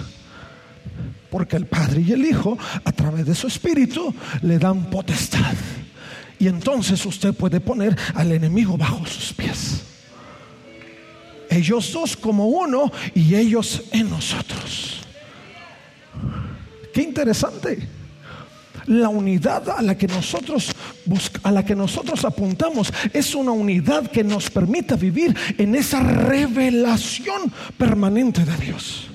Porque 1.29 1.57
el 1.57 1.65
Padre 1.65 2.01
y 2.01 2.11
el 2.11 2.23
Hijo, 2.23 2.57
a 2.85 2.91
través 2.91 3.25
de 3.25 3.35
su 3.35 3.47
Espíritu, 3.47 4.13
le 4.41 4.59
dan 4.59 4.89
potestad. 4.89 5.55
Y 6.41 6.47
entonces 6.47 7.05
usted 7.05 7.35
puede 7.35 7.59
poner 7.59 7.95
al 8.15 8.31
enemigo 8.31 8.75
bajo 8.75 9.05
sus 9.05 9.31
pies. 9.31 9.83
Ellos 11.47 11.93
dos 11.93 12.17
como 12.17 12.47
uno 12.47 12.91
y 13.13 13.35
ellos 13.35 13.83
en 13.91 14.09
nosotros. 14.09 15.01
Qué 16.91 17.03
interesante. 17.03 17.87
La 18.87 19.09
unidad 19.09 19.69
a 19.69 19.83
la 19.83 19.95
que 19.95 20.07
nosotros 20.07 20.71
a 21.43 21.51
la 21.51 21.63
que 21.63 21.75
nosotros 21.75 22.25
apuntamos 22.25 22.91
es 23.13 23.35
una 23.35 23.51
unidad 23.51 24.09
que 24.09 24.23
nos 24.23 24.49
permita 24.49 24.95
vivir 24.95 25.37
en 25.59 25.75
esa 25.75 25.99
revelación 26.01 27.53
permanente 27.77 28.43
de 28.43 28.57
Dios. 28.57 29.09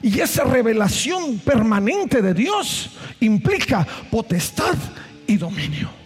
Y 0.00 0.18
esa 0.18 0.44
revelación 0.44 1.40
permanente 1.40 2.22
de 2.22 2.32
Dios 2.32 2.88
implica 3.20 3.86
potestad 4.10 4.76
y 5.26 5.36
dominio. 5.36 6.01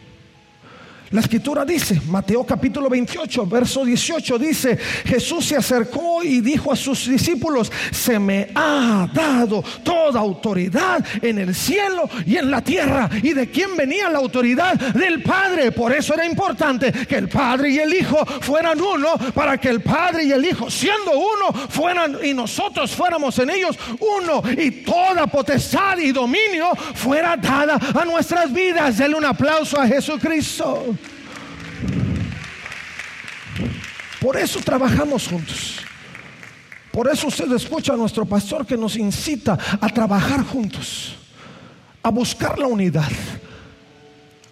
La 1.16 1.22
escritura 1.22 1.64
dice, 1.64 1.98
Mateo 2.08 2.44
capítulo 2.44 2.90
28, 2.90 3.46
verso 3.46 3.86
18, 3.86 4.38
dice, 4.38 4.76
Jesús 4.76 5.46
se 5.46 5.56
acercó 5.56 6.22
y 6.22 6.42
dijo 6.42 6.70
a 6.70 6.76
sus 6.76 7.08
discípulos, 7.08 7.72
se 7.90 8.18
me 8.18 8.50
ha 8.54 9.08
dado 9.14 9.64
toda 9.82 10.20
autoridad 10.20 11.02
en 11.22 11.38
el 11.38 11.54
cielo 11.54 12.06
y 12.26 12.36
en 12.36 12.50
la 12.50 12.60
tierra. 12.60 13.08
¿Y 13.22 13.32
de 13.32 13.48
quién 13.50 13.78
venía 13.78 14.10
la 14.10 14.18
autoridad? 14.18 14.74
Del 14.74 15.22
Padre. 15.22 15.72
Por 15.72 15.90
eso 15.94 16.12
era 16.12 16.26
importante 16.26 16.92
que 16.92 17.14
el 17.16 17.30
Padre 17.30 17.70
y 17.70 17.78
el 17.78 17.94
Hijo 17.94 18.22
fueran 18.42 18.78
uno, 18.78 19.14
para 19.32 19.56
que 19.56 19.70
el 19.70 19.80
Padre 19.80 20.24
y 20.24 20.32
el 20.32 20.44
Hijo, 20.44 20.70
siendo 20.70 21.12
uno, 21.12 21.50
fueran 21.70 22.18
y 22.22 22.34
nosotros 22.34 22.94
fuéramos 22.94 23.38
en 23.38 23.48
ellos 23.48 23.78
uno. 24.00 24.42
Y 24.54 24.82
toda 24.82 25.26
potestad 25.28 25.96
y 25.96 26.12
dominio 26.12 26.74
fuera 26.94 27.38
dada 27.38 27.78
a 27.98 28.04
nuestras 28.04 28.52
vidas. 28.52 28.98
Denle 28.98 29.16
un 29.16 29.24
aplauso 29.24 29.80
a 29.80 29.86
Jesucristo. 29.86 30.94
Por 34.26 34.36
eso 34.36 34.58
trabajamos 34.58 35.28
juntos. 35.28 35.76
Por 36.90 37.06
eso 37.06 37.28
usted 37.28 37.52
escucha 37.52 37.92
a 37.92 37.96
nuestro 37.96 38.26
pastor 38.26 38.66
que 38.66 38.76
nos 38.76 38.96
incita 38.96 39.56
a 39.80 39.88
trabajar 39.88 40.42
juntos, 40.42 41.14
a 42.02 42.10
buscar 42.10 42.58
la 42.58 42.66
unidad, 42.66 43.08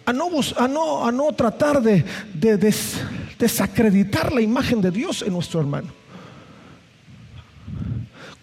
a 0.05 0.13
no, 0.13 0.29
a 0.55 0.67
no, 0.69 1.05
a 1.05 1.11
no 1.11 1.29
tratar 1.33 1.81
de, 1.81 2.05
desacreditar 3.37 4.31
la 4.31 4.39
imagen 4.39 4.79
de 4.81 4.91
Dios 4.91 5.23
en 5.23 5.33
nuestro 5.33 5.59
hermano. 5.59 5.89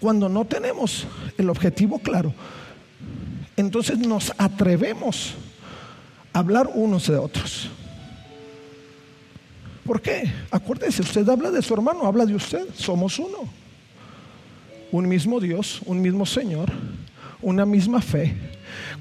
Cuando 0.00 0.28
no 0.28 0.44
tenemos 0.44 1.06
el 1.38 1.48
objetivo 1.48 1.98
claro, 1.98 2.34
entonces 3.56 3.96
nos 3.96 4.34
atrevemos 4.36 5.32
a 6.34 6.40
hablar 6.40 6.68
unos 6.74 7.06
de 7.06 7.16
otros. 7.16 7.70
¿Por 9.84 10.00
qué? 10.00 10.30
Acuérdese, 10.50 11.02
usted 11.02 11.28
habla 11.28 11.50
de 11.50 11.60
su 11.60 11.74
hermano, 11.74 12.06
habla 12.06 12.24
de 12.24 12.34
usted, 12.34 12.66
somos 12.74 13.18
uno. 13.18 13.48
Un 14.92 15.08
mismo 15.08 15.40
Dios, 15.40 15.80
un 15.86 16.00
mismo 16.00 16.24
Señor, 16.24 16.70
una 17.40 17.66
misma 17.66 18.00
fe, 18.00 18.34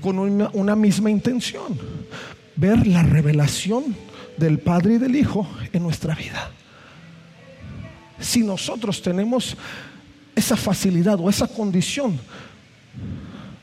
con 0.01 0.17
una, 0.17 0.75
misma 0.75 1.11
intención. 1.11 1.77
Ver 2.55 2.87
la 2.87 3.03
revelación 3.03 3.95
del 4.37 4.59
Padre 4.59 4.95
y 4.95 4.97
del 4.97 5.15
Hijo 5.15 5.47
en 5.71 5.83
nuestra 5.83 6.15
vida. 6.15 6.51
Si 8.19 8.41
nosotros 8.41 9.01
tenemos 9.01 9.55
esa 10.35 10.55
facilidad 10.55 11.19
o 11.19 11.29
esa 11.29 11.47
condición 11.47 12.19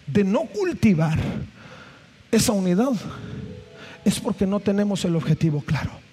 de 0.07 0.23
no 0.23 0.41
cultivar 0.41 1.19
esa 2.31 2.53
unidad, 2.53 2.93
es 4.05 4.21
porque 4.21 4.47
no 4.47 4.61
tenemos 4.61 5.05
el 5.05 5.17
objetivo 5.17 5.61
claro. 5.63 6.08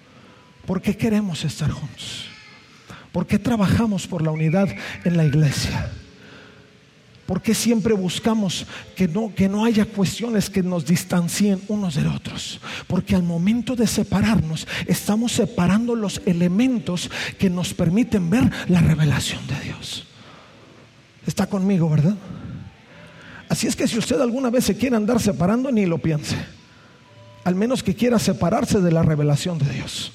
¿Por 0.66 0.82
qué 0.82 0.96
queremos 0.96 1.44
estar 1.44 1.70
juntos? 1.70 2.26
¿Por 3.12 3.26
qué 3.26 3.38
trabajamos 3.38 4.06
por 4.06 4.22
la 4.22 4.30
unidad 4.30 4.68
en 5.04 5.16
la 5.16 5.24
iglesia? 5.24 5.90
¿Por 7.26 7.42
qué 7.42 7.54
siempre 7.54 7.92
buscamos 7.92 8.66
que 8.94 9.08
no, 9.08 9.34
que 9.34 9.48
no 9.48 9.64
haya 9.64 9.84
cuestiones 9.84 10.48
que 10.48 10.62
nos 10.62 10.86
distancien 10.86 11.60
unos 11.66 11.96
de 11.96 12.06
otros? 12.06 12.60
Porque 12.86 13.16
al 13.16 13.24
momento 13.24 13.74
de 13.74 13.86
separarnos, 13.86 14.68
estamos 14.86 15.32
separando 15.32 15.96
los 15.96 16.22
elementos 16.24 17.10
que 17.36 17.50
nos 17.50 17.74
permiten 17.74 18.30
ver 18.30 18.50
la 18.68 18.80
revelación 18.80 19.44
de 19.48 19.58
Dios. 19.60 20.06
Está 21.26 21.46
conmigo, 21.46 21.90
¿verdad? 21.90 22.14
Así 23.48 23.66
es 23.66 23.74
que 23.74 23.88
si 23.88 23.98
usted 23.98 24.20
alguna 24.20 24.50
vez 24.50 24.64
se 24.64 24.76
quiere 24.76 24.94
andar 24.94 25.20
separando, 25.20 25.72
ni 25.72 25.84
lo 25.86 25.98
piense. 25.98 26.36
Al 27.42 27.56
menos 27.56 27.82
que 27.82 27.94
quiera 27.94 28.18
separarse 28.20 28.80
de 28.80 28.92
la 28.92 29.02
revelación 29.02 29.58
de 29.58 29.68
Dios. 29.70 30.12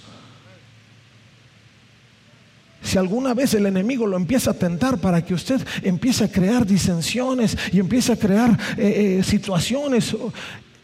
Si 2.92 2.98
alguna 2.98 3.34
vez 3.34 3.54
el 3.54 3.66
enemigo 3.68 4.06
lo 4.06 4.18
empieza 4.18 4.52
a 4.52 4.54
tentar 4.54 4.98
para 4.98 5.24
que 5.24 5.34
usted 5.34 5.66
empiece 5.82 6.26
a 6.26 6.28
crear 6.30 6.66
disensiones 6.66 7.58
y 7.72 7.80
empiece 7.80 8.12
a 8.12 8.18
crear 8.18 8.52
eh, 8.78 9.20
eh, 9.20 9.24
situaciones, 9.24 10.14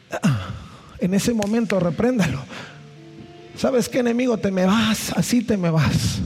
ah, 0.10 0.52
en 1.00 1.14
ese 1.14 1.34
momento 1.34 1.78
repréndalo. 1.82 2.40
¿Sabes 3.58 3.90
qué 3.90 4.00
enemigo? 4.00 4.38
Te 4.38 4.52
me 4.52 4.66
vas, 4.66 5.12
así 5.18 5.44
te 5.44 5.58
me 5.58 5.70
vas. 5.70 6.20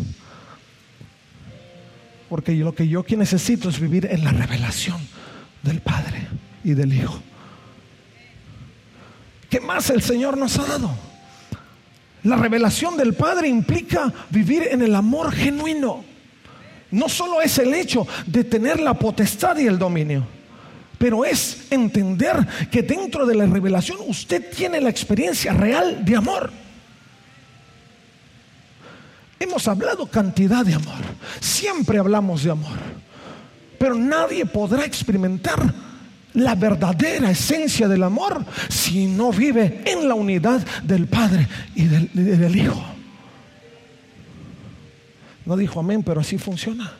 Porque 2.29 2.51
lo 2.53 2.75
que 2.75 2.87
yo 2.87 3.03
necesito 3.17 3.67
es 3.67 3.79
vivir 3.79 4.07
en 4.11 4.23
la 4.23 4.29
revelación 4.29 4.99
del 5.63 5.81
Padre 5.81 6.27
y 6.63 6.75
del 6.75 6.93
Hijo. 6.93 7.19
¿Qué 9.49 9.59
más 9.59 9.89
el 9.89 10.03
Señor 10.03 10.37
nos 10.37 10.59
ha 10.59 10.65
dado? 10.67 11.10
La 12.23 12.35
revelación 12.35 12.97
del 12.97 13.13
Padre 13.13 13.47
implica 13.47 14.11
vivir 14.29 14.67
en 14.69 14.81
el 14.81 14.93
amor 14.93 15.31
genuino. 15.31 16.03
No 16.91 17.09
solo 17.09 17.41
es 17.41 17.57
el 17.57 17.73
hecho 17.73 18.05
de 18.27 18.43
tener 18.43 18.79
la 18.79 18.93
potestad 18.93 19.57
y 19.57 19.65
el 19.65 19.79
dominio, 19.79 20.25
pero 20.97 21.25
es 21.25 21.67
entender 21.71 22.45
que 22.69 22.83
dentro 22.83 23.25
de 23.25 23.33
la 23.33 23.45
revelación 23.45 23.97
usted 24.07 24.51
tiene 24.53 24.81
la 24.81 24.89
experiencia 24.89 25.53
real 25.53 26.03
de 26.03 26.15
amor. 26.15 26.51
Hemos 29.39 29.67
hablado 29.67 30.05
cantidad 30.05 30.63
de 30.63 30.75
amor, 30.75 31.01
siempre 31.39 31.97
hablamos 31.97 32.43
de 32.43 32.51
amor, 32.51 32.77
pero 33.79 33.95
nadie 33.95 34.45
podrá 34.45 34.85
experimentar 34.85 35.73
la 36.33 36.55
verdadera 36.55 37.31
esencia 37.31 37.87
del 37.87 38.03
amor 38.03 38.45
si 38.69 39.07
no 39.07 39.31
vive 39.31 39.81
en 39.85 40.07
la 40.07 40.15
unidad 40.15 40.65
del 40.83 41.07
Padre 41.07 41.47
y 41.75 41.85
del, 41.85 42.55
Hijo. 42.55 42.83
No 45.45 45.57
dijo 45.57 45.79
amén, 45.79 46.03
pero 46.03 46.21
así 46.21 46.37
funciona. 46.37 46.93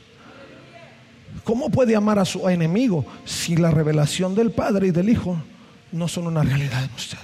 ¿Cómo 1.43 1.69
puede 1.69 1.95
amar 1.95 2.19
a 2.19 2.25
su 2.25 2.47
enemigo 2.50 3.05
si 3.25 3.55
la 3.55 3.71
revelación 3.71 4.35
del 4.35 4.51
Padre 4.51 4.88
y 4.88 4.91
del 4.91 5.09
Hijo 5.09 5.41
no 5.91 6.07
son 6.07 6.27
una 6.27 6.43
realidad 6.43 6.83
en 6.83 6.91
usted? 6.93 7.17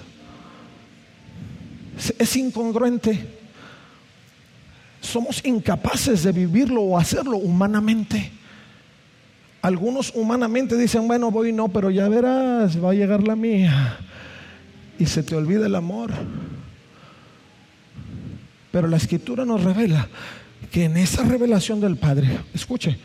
Es 2.18 2.36
incongruente. 2.36 3.36
Somos 5.02 5.44
incapaces 5.46 6.24
de 6.24 6.32
vivirlo 6.32 6.82
o 6.82 6.98
hacerlo 6.98 7.38
humanamente. 7.38 8.37
Algunos 9.62 10.14
humanamente 10.16 10.78
dicen, 10.78 11.08
bueno, 11.08 11.32
voy 11.32 11.52
no, 11.52 11.68
pero 11.68 11.90
ya 11.90 12.08
verás, 12.08 12.82
va 12.84 12.92
a 12.92 12.94
llegar 12.94 13.28
la 13.28 13.36
mía. 13.36 13.98
Y 15.00 15.06
se 15.06 15.24
te 15.24 15.36
olvida 15.36 15.66
el 15.66 15.76
amor. 15.76 16.12
Pero 18.72 18.88
la 18.88 18.98
escritura 18.98 19.46
nos 19.46 19.64
revela 19.64 20.08
que 20.72 20.86
en 20.86 20.98
esa 20.98 21.24
revelación 21.24 21.80
del 21.80 21.98
Padre, 21.98 22.40
escuche, 22.54 22.98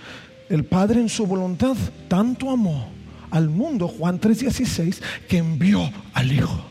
el 0.48 0.64
Padre 0.64 1.00
en 1.00 1.08
su 1.08 1.26
voluntad 1.26 1.76
tanto 2.08 2.50
amó 2.50 2.90
al 3.30 3.48
mundo, 3.48 3.88
Juan 3.88 4.20
3:16, 4.20 5.00
que 5.28 5.38
envió 5.38 5.90
al 6.12 6.30
Hijo. 6.30 6.66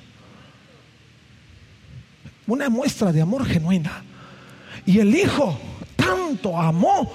Una 2.46 2.70
muestra 2.70 3.12
de 3.12 3.22
amor 3.22 3.46
genuina. 3.46 4.04
Y 4.86 5.00
el 5.00 5.16
Hijo 5.16 5.58
tanto 5.96 6.60
amó 6.60 7.12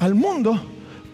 al 0.00 0.14
mundo 0.14 0.60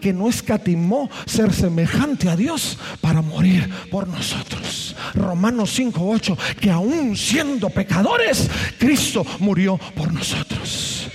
que 0.07 0.13
no 0.13 0.29
escatimó 0.29 1.09
ser 1.25 1.53
semejante 1.53 2.29
a 2.29 2.37
Dios 2.37 2.77
para 3.01 3.21
morir 3.21 3.69
por 3.91 4.07
nosotros. 4.07 4.95
Romanos 5.13 5.77
5:8, 5.77 6.37
que 6.61 6.71
aún 6.71 7.17
siendo 7.17 7.69
pecadores, 7.69 8.49
Cristo 8.79 9.25
murió 9.39 9.77
por 9.97 10.13
nosotros. 10.13 11.09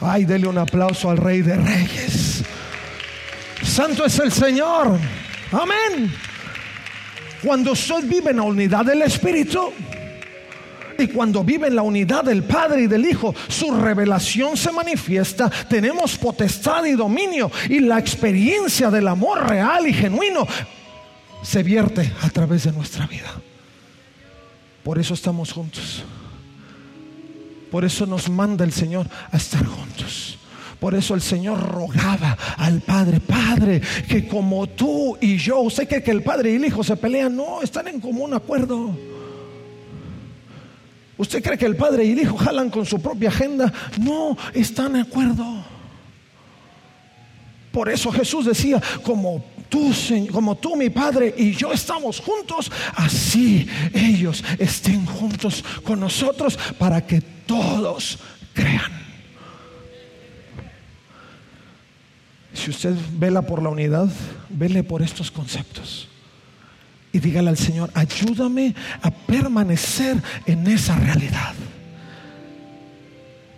Ay, 0.00 0.24
dele 0.24 0.46
un 0.46 0.56
aplauso 0.56 1.10
al 1.10 1.18
Rey 1.18 1.42
de 1.42 1.56
Reyes. 1.56 2.42
Santo 3.62 4.06
es 4.06 4.18
el 4.18 4.32
Señor. 4.32 4.98
Amén. 5.52 6.10
Cuando 7.42 7.72
usted 7.72 8.02
vive 8.04 8.30
en 8.30 8.38
la 8.38 8.44
unidad 8.44 8.86
del 8.86 9.02
Espíritu, 9.02 9.74
y 10.98 11.06
cuando 11.06 11.44
vive 11.44 11.68
en 11.68 11.76
la 11.76 11.82
unidad 11.82 12.24
del 12.24 12.42
Padre 12.42 12.82
y 12.82 12.86
del 12.88 13.06
Hijo, 13.06 13.32
su 13.46 13.70
revelación 13.70 14.56
se 14.56 14.72
manifiesta. 14.72 15.48
Tenemos 15.68 16.18
potestad 16.18 16.84
y 16.84 16.92
dominio. 16.92 17.50
Y 17.68 17.78
la 17.78 17.98
experiencia 17.98 18.90
del 18.90 19.06
amor 19.06 19.48
real 19.48 19.86
y 19.86 19.92
genuino 19.92 20.46
se 21.42 21.62
vierte 21.62 22.12
a 22.20 22.28
través 22.30 22.64
de 22.64 22.72
nuestra 22.72 23.06
vida. 23.06 23.32
Por 24.82 24.98
eso 24.98 25.14
estamos 25.14 25.52
juntos. 25.52 26.02
Por 27.70 27.84
eso 27.84 28.04
nos 28.04 28.28
manda 28.28 28.64
el 28.64 28.72
Señor 28.72 29.06
a 29.30 29.36
estar 29.36 29.64
juntos. 29.64 30.36
Por 30.80 30.94
eso 30.94 31.14
el 31.14 31.22
Señor 31.22 31.60
rogaba 31.60 32.36
al 32.56 32.80
Padre, 32.80 33.20
Padre, 33.20 33.80
que 34.08 34.26
como 34.26 34.66
tú 34.68 35.16
y 35.20 35.36
yo, 35.36 35.60
usted 35.60 35.88
cree 35.88 36.02
que 36.02 36.10
el 36.10 36.22
Padre 36.22 36.52
y 36.52 36.56
el 36.56 36.64
Hijo 36.64 36.82
se 36.82 36.96
pelean, 36.96 37.36
no, 37.36 37.62
están 37.62 37.86
en 37.88 38.00
común 38.00 38.34
acuerdo. 38.34 38.96
¿Usted 41.18 41.42
cree 41.42 41.58
que 41.58 41.66
el 41.66 41.76
padre 41.76 42.04
y 42.04 42.12
el 42.12 42.20
hijo 42.20 42.36
jalan 42.36 42.70
con 42.70 42.86
su 42.86 43.02
propia 43.02 43.28
agenda? 43.28 43.72
No, 44.00 44.36
están 44.54 44.92
de 44.92 45.00
acuerdo. 45.00 45.44
Por 47.72 47.88
eso 47.88 48.10
Jesús 48.12 48.46
decía, 48.46 48.80
como 49.02 49.44
tú, 49.68 49.92
como 50.32 50.56
tú, 50.56 50.74
mi 50.74 50.88
Padre, 50.90 51.34
y 51.36 51.52
yo 51.52 51.72
estamos 51.72 52.18
juntos, 52.18 52.72
así 52.94 53.68
ellos 53.92 54.42
estén 54.58 55.04
juntos 55.04 55.62
con 55.84 56.00
nosotros 56.00 56.58
para 56.78 57.06
que 57.06 57.20
todos 57.20 58.18
crean. 58.54 58.90
Si 62.54 62.70
usted 62.70 62.94
vela 63.12 63.42
por 63.42 63.62
la 63.62 63.68
unidad, 63.68 64.08
vele 64.48 64.82
por 64.82 65.02
estos 65.02 65.30
conceptos 65.30 66.08
y 67.12 67.18
dígale 67.20 67.50
al 67.50 67.56
Señor, 67.56 67.90
ayúdame 67.94 68.74
a 69.02 69.10
permanecer 69.10 70.22
en 70.46 70.66
esa 70.66 70.96
realidad. 70.96 71.54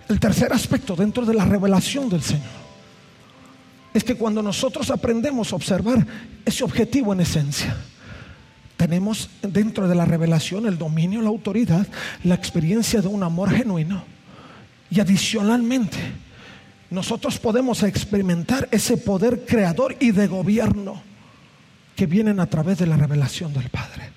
El 0.08 0.20
tercer 0.20 0.52
aspecto 0.52 0.96
dentro 0.96 1.24
de 1.24 1.34
la 1.34 1.44
revelación 1.44 2.08
del 2.08 2.22
Señor 2.22 2.60
es 3.92 4.04
que 4.04 4.16
cuando 4.16 4.42
nosotros 4.42 4.90
aprendemos 4.90 5.52
a 5.52 5.56
observar 5.56 6.06
ese 6.44 6.62
objetivo 6.62 7.12
en 7.12 7.20
esencia, 7.20 7.76
tenemos 8.76 9.28
dentro 9.42 9.88
de 9.88 9.94
la 9.94 10.04
revelación 10.04 10.66
el 10.66 10.78
dominio, 10.78 11.20
la 11.20 11.28
autoridad, 11.28 11.86
la 12.24 12.34
experiencia 12.34 13.02
de 13.02 13.08
un 13.08 13.22
amor 13.22 13.50
genuino. 13.50 14.04
Y 14.90 15.00
adicionalmente, 15.00 15.98
nosotros 16.88 17.38
podemos 17.38 17.82
experimentar 17.82 18.68
ese 18.70 18.96
poder 18.96 19.44
creador 19.44 19.96
y 20.00 20.12
de 20.12 20.26
gobierno 20.28 21.09
que 22.00 22.06
vienen 22.06 22.40
a 22.40 22.46
través 22.46 22.78
de 22.78 22.86
la 22.86 22.96
revelación 22.96 23.52
del 23.52 23.68
Padre. 23.68 24.08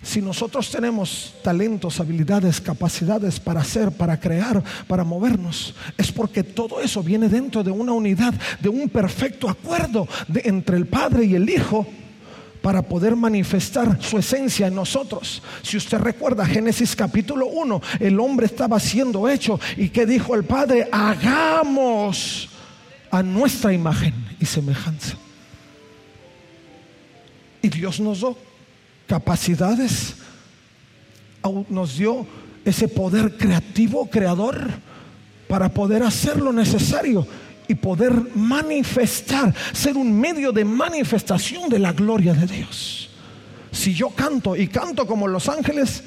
Si 0.00 0.22
nosotros 0.22 0.70
tenemos 0.70 1.34
talentos, 1.42 1.98
habilidades, 1.98 2.60
capacidades 2.60 3.40
para 3.40 3.62
hacer, 3.62 3.90
para 3.90 4.20
crear, 4.20 4.62
para 4.86 5.02
movernos, 5.02 5.74
es 5.96 6.12
porque 6.12 6.44
todo 6.44 6.80
eso 6.80 7.02
viene 7.02 7.28
dentro 7.28 7.64
de 7.64 7.72
una 7.72 7.90
unidad, 7.90 8.32
de 8.60 8.68
un 8.68 8.88
perfecto 8.90 9.50
acuerdo 9.50 10.06
entre 10.44 10.76
el 10.76 10.86
Padre 10.86 11.24
y 11.24 11.34
el 11.34 11.50
Hijo 11.50 11.84
para 12.62 12.82
poder 12.82 13.16
manifestar 13.16 14.00
su 14.00 14.16
esencia 14.16 14.68
en 14.68 14.76
nosotros. 14.76 15.42
Si 15.62 15.76
usted 15.76 15.98
recuerda 15.98 16.46
Génesis 16.46 16.94
capítulo 16.94 17.48
1, 17.48 17.82
el 17.98 18.20
hombre 18.20 18.46
estaba 18.46 18.78
siendo 18.78 19.28
hecho 19.28 19.58
y 19.76 19.88
que 19.88 20.06
dijo 20.06 20.36
el 20.36 20.44
Padre, 20.44 20.88
hagamos 20.92 22.48
a 23.10 23.20
nuestra 23.24 23.72
imagen 23.72 24.14
y 24.38 24.46
semejanza. 24.46 25.16
Y 27.62 27.68
Dios 27.68 28.00
nos 28.00 28.18
dio 28.18 28.36
capacidades, 29.06 30.14
nos 31.68 31.96
dio 31.96 32.26
ese 32.64 32.88
poder 32.88 33.36
creativo, 33.36 34.08
creador, 34.08 34.70
para 35.48 35.68
poder 35.70 36.02
hacer 36.02 36.40
lo 36.40 36.52
necesario 36.52 37.26
y 37.66 37.74
poder 37.74 38.12
manifestar, 38.34 39.54
ser 39.72 39.96
un 39.96 40.18
medio 40.18 40.52
de 40.52 40.64
manifestación 40.64 41.68
de 41.68 41.78
la 41.78 41.92
gloria 41.92 42.34
de 42.34 42.46
Dios. 42.46 43.10
Si 43.72 43.94
yo 43.94 44.10
canto 44.10 44.56
y 44.56 44.68
canto 44.68 45.06
como 45.06 45.26
los 45.26 45.48
ángeles, 45.48 46.02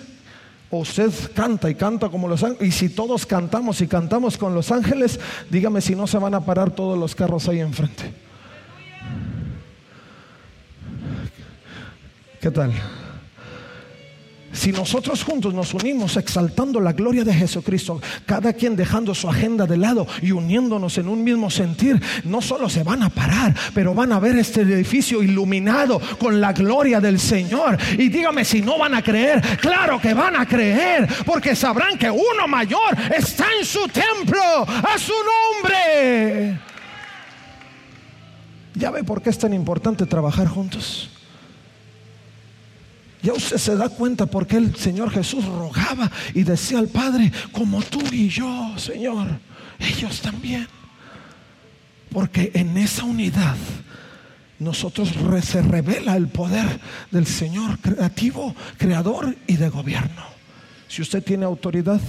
o 0.70 0.80
usted 0.80 1.12
canta 1.34 1.70
y 1.70 1.76
canta 1.76 2.10
como 2.10 2.28
los 2.28 2.44
ángeles, 2.44 2.68
y 2.68 2.72
si 2.72 2.90
todos 2.90 3.26
cantamos 3.26 3.82
y 3.82 3.88
cantamos 3.88 4.38
con 4.38 4.54
los 4.54 4.72
ángeles, 4.72 5.20
dígame 5.50 5.82
si 5.82 5.96
no 5.96 6.08
se 6.08 6.18
van 6.18 6.34
a 6.34 6.46
parar 6.46 6.72
todos 6.72 6.98
los 6.98 7.16
carros 7.16 7.48
ahí 7.48 7.60
enfrente. 7.60 8.31
¿Qué 12.41 12.49
tal? 12.49 12.73
Si 14.51 14.71
nosotros 14.71 15.23
juntos 15.23 15.54
nos 15.54 15.75
unimos 15.75 16.17
exaltando 16.17 16.82
la 16.82 16.91
gloria 16.91 17.23
de 17.23 17.34
Jesucristo, 17.34 18.01
cada 18.25 18.51
quien 18.51 18.75
dejando 18.75 19.13
su 19.13 19.30
agenda 19.30 19.67
de 19.67 19.77
lado 19.77 20.08
y 20.23 20.32
uniéndonos 20.32 20.97
en 20.97 21.08
un 21.08 21.23
mismo 21.23 21.51
sentir, 21.51 22.01
no 22.25 22.41
solo 22.41 22.67
se 22.67 22.82
van 22.82 23.04
a 23.04 23.10
parar, 23.10 23.56
pero 23.75 23.93
van 23.93 24.12
a 24.12 24.19
ver 24.19 24.36
este 24.38 24.62
edificio 24.62 25.21
iluminado 25.21 26.01
con 26.19 26.41
la 26.41 26.51
gloria 26.51 26.99
del 26.99 27.19
Señor. 27.19 27.77
Y 27.93 28.10
dígame 28.10 28.43
si 28.43 28.62
no 28.62 28.80
van 28.80 28.95
a 28.95 29.04
creer, 29.04 29.41
claro 29.60 30.01
que 30.01 30.15
van 30.15 30.36
a 30.36 30.47
creer, 30.47 31.08
porque 31.23 31.56
sabrán 31.56 31.95
que 31.95 32.10
uno 32.10 32.47
mayor 32.47 32.97
está 33.15 33.45
en 33.58 33.65
su 33.65 33.88
templo, 33.88 34.41
a 34.65 34.97
su 34.97 35.13
nombre. 35.13 36.60
¿Ya 38.73 38.89
ve 38.89 39.04
por 39.04 39.21
qué 39.21 39.30
es 39.30 39.38
tan 39.38 39.54
importante 39.54 40.08
trabajar 40.08 40.47
juntos? 40.47 41.11
Ya 43.23 43.34
usted 43.34 43.57
se 43.57 43.75
da 43.75 43.89
cuenta 43.89 44.25
porque 44.25 44.57
el 44.57 44.75
Señor 44.75 45.12
Jesús 45.12 45.45
rogaba 45.45 46.12
y 46.34 46.43
decía 46.43 46.79
al 46.79 46.88
Padre, 46.88 47.31
como 47.51 47.81
tú 47.84 48.01
y 48.12 48.29
yo, 48.29 48.73
Señor, 48.77 49.27
ellos 49.79 50.21
también. 50.21 50.67
Porque 52.12 52.51
en 52.55 52.77
esa 52.77 53.03
unidad 53.03 53.55
nosotros 54.57 55.13
se 55.43 55.62
revela 55.62 56.15
el 56.17 56.27
poder 56.27 56.79
del 57.12 57.27
Señor 57.27 57.79
creativo, 57.79 58.55
creador 58.77 59.36
y 59.45 59.55
de 59.55 59.69
gobierno. 59.69 60.23
Si 60.88 61.01
usted 61.01 61.23
tiene 61.23 61.45
autoridad, 61.45 62.01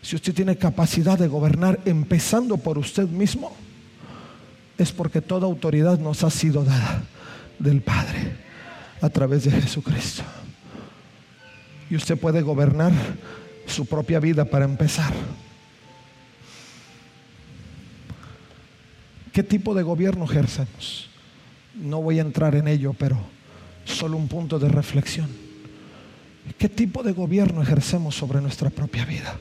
si 0.00 0.14
usted 0.14 0.32
tiene 0.32 0.56
capacidad 0.56 1.18
de 1.18 1.26
gobernar 1.26 1.80
empezando 1.84 2.56
por 2.58 2.78
usted 2.78 3.08
mismo, 3.08 3.54
es 4.78 4.92
porque 4.92 5.20
toda 5.20 5.46
autoridad 5.46 5.98
nos 5.98 6.22
ha 6.22 6.30
sido 6.30 6.64
dada 6.64 7.02
del 7.58 7.82
Padre 7.82 8.47
a 9.00 9.08
través 9.08 9.44
de 9.44 9.50
Jesucristo. 9.50 10.22
Y 11.90 11.96
usted 11.96 12.18
puede 12.18 12.42
gobernar 12.42 12.92
su 13.66 13.86
propia 13.86 14.20
vida 14.20 14.44
para 14.44 14.64
empezar. 14.64 15.12
¿Qué 19.32 19.42
tipo 19.42 19.74
de 19.74 19.82
gobierno 19.82 20.24
ejercemos? 20.24 21.08
No 21.74 22.02
voy 22.02 22.18
a 22.18 22.22
entrar 22.22 22.54
en 22.56 22.66
ello, 22.66 22.92
pero 22.92 23.18
solo 23.84 24.16
un 24.16 24.28
punto 24.28 24.58
de 24.58 24.68
reflexión. 24.68 25.28
¿Qué 26.58 26.68
tipo 26.68 27.02
de 27.02 27.12
gobierno 27.12 27.62
ejercemos 27.62 28.14
sobre 28.14 28.40
nuestra 28.40 28.70
propia 28.70 29.04
vida? 29.04 29.38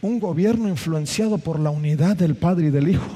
Un 0.00 0.18
gobierno 0.18 0.68
influenciado 0.68 1.38
por 1.38 1.58
la 1.58 1.70
unidad 1.70 2.16
del 2.16 2.36
Padre 2.36 2.66
y 2.66 2.70
del 2.70 2.88
Hijo 2.88 3.10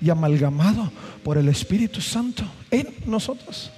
y 0.00 0.10
amalgamado 0.10 0.90
por 1.22 1.38
el 1.38 1.48
Espíritu 1.48 2.00
Santo 2.00 2.44
en 2.70 2.88
nosotros. 3.06 3.70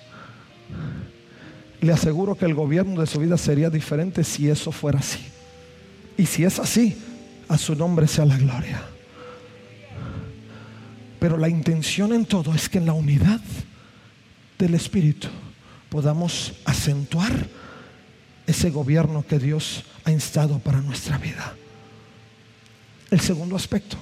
Le 1.80 1.92
aseguro 1.92 2.35
que 2.35 2.44
el 2.44 2.54
gobierno 2.54 3.00
de 3.00 3.06
su 3.06 3.20
vida 3.20 3.38
sería 3.38 3.70
diferente 3.70 4.24
si 4.24 4.48
eso 4.50 4.70
fuera 4.72 4.98
así. 4.98 5.20
Y 6.18 6.26
si 6.26 6.44
es 6.44 6.59
así, 6.59 6.96
a 7.48 7.56
su 7.56 7.74
nombre 7.74 8.06
sea 8.06 8.26
la 8.26 8.37
gloria. 8.37 8.83
Pero 11.18 11.37
la 11.37 11.48
intención 11.48 12.12
en 12.12 12.26
todo 12.26 12.54
es 12.54 12.68
que 12.68 12.78
en 12.78 12.87
la 12.87 12.92
unidad 12.92 13.40
del 14.59 14.74
Espíritu 14.74 15.28
podamos 15.88 16.54
acentuar 16.64 17.48
ese 18.46 18.70
gobierno 18.70 19.24
que 19.26 19.38
Dios 19.38 19.85
ha 20.04 20.11
instado 20.11 20.59
para 20.59 20.80
nuestra 20.80 21.18
vida. 21.18 21.54
El 23.11 23.20
segundo 23.20 23.56
aspecto, 23.56 23.96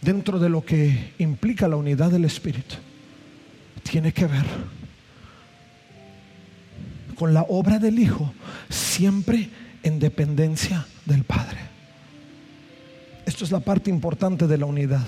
dentro 0.00 0.38
de 0.38 0.48
lo 0.48 0.64
que 0.64 1.14
implica 1.18 1.68
la 1.68 1.76
unidad 1.76 2.10
del 2.10 2.24
Espíritu, 2.24 2.76
tiene 3.82 4.12
que 4.12 4.26
ver 4.26 4.44
con 7.22 7.34
la 7.34 7.42
obra 7.42 7.78
del 7.78 8.00
Hijo, 8.00 8.34
siempre 8.68 9.48
en 9.84 10.00
dependencia 10.00 10.84
del 11.06 11.22
Padre. 11.22 11.60
Esto 13.24 13.44
es 13.44 13.52
la 13.52 13.60
parte 13.60 13.90
importante 13.90 14.48
de 14.48 14.58
la 14.58 14.66
unidad. 14.66 15.06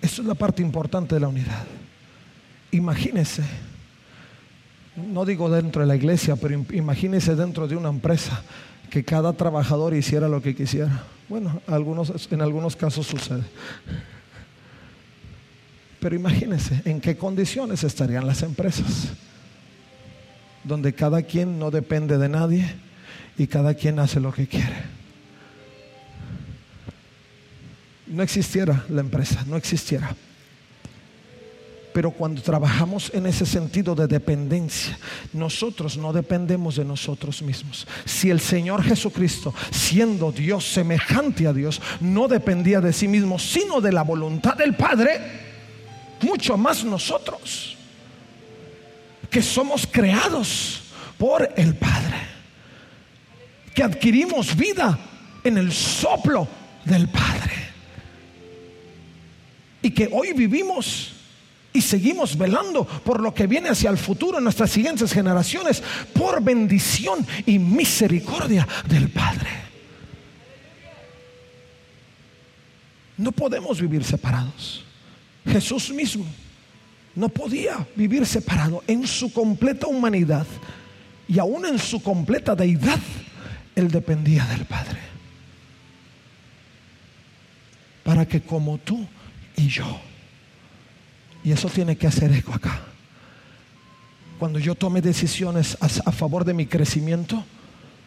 Esto 0.00 0.22
es 0.22 0.28
la 0.28 0.36
parte 0.36 0.62
importante 0.62 1.16
de 1.16 1.20
la 1.22 1.26
unidad. 1.26 1.64
Imagínese, 2.70 3.42
no 4.94 5.24
digo 5.24 5.50
dentro 5.50 5.82
de 5.82 5.88
la 5.88 5.96
iglesia, 5.96 6.36
pero 6.36 6.64
imagínese 6.70 7.34
dentro 7.34 7.66
de 7.66 7.74
una 7.74 7.88
empresa 7.88 8.44
que 8.90 9.04
cada 9.04 9.32
trabajador 9.32 9.92
hiciera 9.92 10.28
lo 10.28 10.40
que 10.40 10.54
quisiera. 10.54 11.02
Bueno, 11.28 11.60
algunos, 11.66 12.28
en 12.30 12.42
algunos 12.42 12.76
casos 12.76 13.08
sucede. 13.08 13.42
Pero 15.98 16.14
imagínese 16.14 16.80
en 16.84 17.00
qué 17.00 17.16
condiciones 17.16 17.82
estarían 17.82 18.24
las 18.24 18.44
empresas, 18.44 19.08
donde 20.64 20.92
cada 20.94 21.22
quien 21.22 21.58
no 21.58 21.70
depende 21.70 22.18
de 22.18 22.28
nadie 22.28 22.74
y 23.36 23.46
cada 23.46 23.74
quien 23.74 23.98
hace 23.98 24.20
lo 24.20 24.32
que 24.32 24.46
quiere. 24.46 25.02
No 28.06 28.22
existiera 28.22 28.84
la 28.88 29.00
empresa, 29.00 29.44
no 29.46 29.56
existiera. 29.56 30.14
Pero 31.92 32.10
cuando 32.10 32.40
trabajamos 32.40 33.10
en 33.14 33.26
ese 33.26 33.44
sentido 33.44 33.94
de 33.94 34.06
dependencia, 34.06 34.98
nosotros 35.32 35.98
no 35.98 36.12
dependemos 36.12 36.76
de 36.76 36.84
nosotros 36.84 37.42
mismos. 37.42 37.86
Si 38.04 38.30
el 38.30 38.40
Señor 38.40 38.82
Jesucristo, 38.82 39.54
siendo 39.70 40.32
Dios 40.32 40.64
semejante 40.64 41.46
a 41.46 41.52
Dios, 41.52 41.80
no 42.00 42.28
dependía 42.28 42.80
de 42.80 42.92
sí 42.92 43.08
mismo, 43.08 43.38
sino 43.38 43.80
de 43.80 43.92
la 43.92 44.02
voluntad 44.02 44.56
del 44.56 44.74
Padre, 44.74 45.20
mucho 46.22 46.56
más 46.56 46.82
nosotros, 46.84 47.76
que 49.32 49.40
somos 49.40 49.88
creados 49.90 50.82
por 51.16 51.54
el 51.56 51.74
Padre, 51.74 52.18
que 53.74 53.82
adquirimos 53.82 54.54
vida 54.54 54.98
en 55.42 55.56
el 55.56 55.72
soplo 55.72 56.46
del 56.84 57.08
Padre 57.08 57.54
y 59.80 59.90
que 59.90 60.10
hoy 60.12 60.34
vivimos 60.34 61.14
y 61.72 61.80
seguimos 61.80 62.36
velando 62.36 62.84
por 62.84 63.22
lo 63.22 63.32
que 63.32 63.46
viene 63.46 63.70
hacia 63.70 63.88
el 63.88 63.96
futuro 63.96 64.36
en 64.36 64.44
nuestras 64.44 64.70
siguientes 64.70 65.10
generaciones, 65.10 65.82
por 66.12 66.42
bendición 66.42 67.26
y 67.46 67.58
misericordia 67.58 68.68
del 68.86 69.08
Padre. 69.08 69.48
No 73.16 73.32
podemos 73.32 73.80
vivir 73.80 74.04
separados. 74.04 74.84
Jesús 75.46 75.90
mismo 75.90 76.26
no 77.14 77.28
podía 77.28 77.86
vivir 77.94 78.26
separado 78.26 78.82
en 78.86 79.06
su 79.06 79.32
completa 79.32 79.86
humanidad 79.86 80.46
y 81.28 81.38
aún 81.38 81.66
en 81.66 81.78
su 81.78 82.02
completa 82.02 82.54
deidad, 82.54 83.00
él 83.74 83.90
dependía 83.90 84.44
del 84.46 84.64
Padre. 84.64 84.98
Para 88.02 88.26
que 88.26 88.40
como 88.40 88.78
tú 88.78 89.06
y 89.56 89.68
yo 89.68 90.00
y 91.44 91.52
eso 91.52 91.68
tiene 91.68 91.96
que 91.96 92.06
hacer 92.06 92.32
eco 92.32 92.54
acá. 92.54 92.80
Cuando 94.38 94.58
yo 94.58 94.74
tome 94.74 95.00
decisiones 95.00 95.76
a, 95.80 95.88
favor 95.88 96.44
de 96.44 96.54
mi 96.54 96.66
crecimiento, 96.66 97.44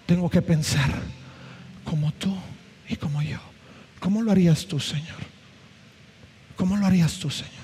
tengo 0.06 0.30
que 0.30 0.42
pensar 0.42 0.92
como 1.84 2.12
tú 2.14 2.36
y 2.90 2.96
como 2.96 3.22
yo. 3.22 3.40
¿Cómo 4.00 4.22
lo 4.22 4.32
harías 4.32 4.66
tú, 4.66 4.80
Señor? 4.80 5.18
¿Cómo 6.56 6.76
lo 6.78 6.86
harías 6.86 7.14
tú, 7.14 7.30
Señor? 7.30 7.55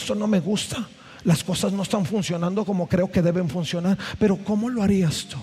Esto 0.00 0.14
no 0.14 0.26
me 0.26 0.40
gusta. 0.40 0.88
Las 1.24 1.44
cosas 1.44 1.74
no 1.74 1.82
están 1.82 2.06
funcionando 2.06 2.64
como 2.64 2.88
creo 2.88 3.10
que 3.10 3.20
deben 3.20 3.50
funcionar. 3.50 3.98
Pero 4.18 4.38
¿cómo 4.38 4.70
lo 4.70 4.82
harías 4.82 5.26
tú? 5.26 5.36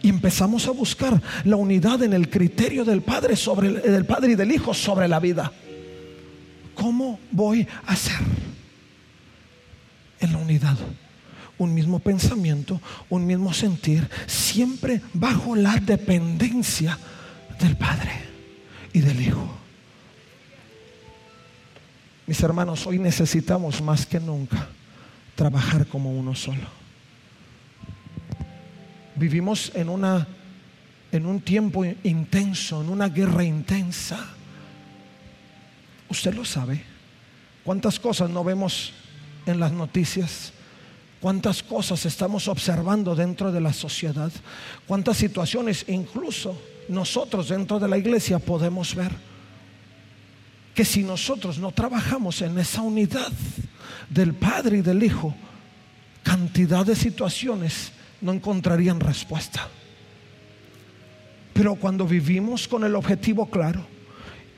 Y 0.00 0.08
empezamos 0.08 0.68
a 0.68 0.70
buscar 0.70 1.20
la 1.42 1.56
unidad 1.56 2.04
en 2.04 2.12
el 2.12 2.30
criterio 2.30 2.84
del 2.84 3.02
Padre 3.02 3.34
sobre 3.34 3.66
el, 3.66 3.82
del 3.82 4.06
Padre 4.06 4.32
y 4.32 4.34
del 4.36 4.52
Hijo 4.52 4.72
sobre 4.72 5.08
la 5.08 5.18
vida. 5.18 5.50
¿Cómo 6.76 7.18
voy 7.32 7.66
a 7.84 7.92
hacer? 7.92 8.20
En 10.20 10.32
la 10.32 10.38
unidad. 10.38 10.76
Un 11.58 11.74
mismo 11.74 11.98
pensamiento, 11.98 12.80
un 13.10 13.26
mismo 13.26 13.52
sentir, 13.52 14.08
siempre 14.28 15.00
bajo 15.14 15.56
la 15.56 15.74
dependencia 15.78 16.96
del 17.58 17.76
Padre 17.76 18.12
y 18.92 19.00
del 19.00 19.20
Hijo. 19.20 19.57
Mis 22.28 22.40
hermanos, 22.42 22.86
hoy 22.86 23.00
necesitamos 23.00 23.82
más 23.82 24.06
que 24.06 24.20
nunca 24.20 24.68
trabajar 25.34 25.86
como 25.86 26.12
uno 26.12 26.36
solo. 26.36 26.68
Vivimos 29.16 29.72
en 29.74 29.88
una 29.88 30.28
en 31.10 31.26
un 31.26 31.40
tiempo 31.40 31.84
intenso, 32.04 32.82
en 32.82 32.90
una 32.90 33.08
guerra 33.08 33.42
intensa 33.42 34.34
Usted 36.08 36.34
lo 36.34 36.44
sabe. 36.44 36.82
¿Cuántas 37.64 37.98
cosas 38.00 38.30
no 38.30 38.42
vemos 38.42 38.92
en 39.46 39.60
las 39.60 39.72
noticias? 39.72 40.52
¿Cuántas 41.20 41.62
cosas 41.62 42.06
estamos 42.06 42.48
observando 42.48 43.14
dentro 43.14 43.52
de 43.52 43.60
la 43.60 43.72
sociedad? 43.72 44.32
¿Cuántas 44.86 45.16
situaciones 45.18 45.84
incluso 45.88 46.60
nosotros 46.88 47.48
dentro 47.48 47.78
de 47.78 47.88
la 47.88 47.98
iglesia 47.98 48.38
podemos 48.38 48.94
ver? 48.94 49.12
Que 50.78 50.84
si 50.84 51.02
nosotros 51.02 51.58
no 51.58 51.72
trabajamos 51.72 52.40
en 52.40 52.56
esa 52.56 52.82
unidad 52.82 53.32
del 54.08 54.32
Padre 54.32 54.78
y 54.78 54.80
del 54.80 55.02
Hijo, 55.02 55.34
cantidad 56.22 56.86
de 56.86 56.94
situaciones 56.94 57.90
no 58.20 58.32
encontrarían 58.32 59.00
respuesta. 59.00 59.66
Pero 61.52 61.74
cuando 61.74 62.06
vivimos 62.06 62.68
con 62.68 62.84
el 62.84 62.94
objetivo 62.94 63.50
claro 63.50 63.84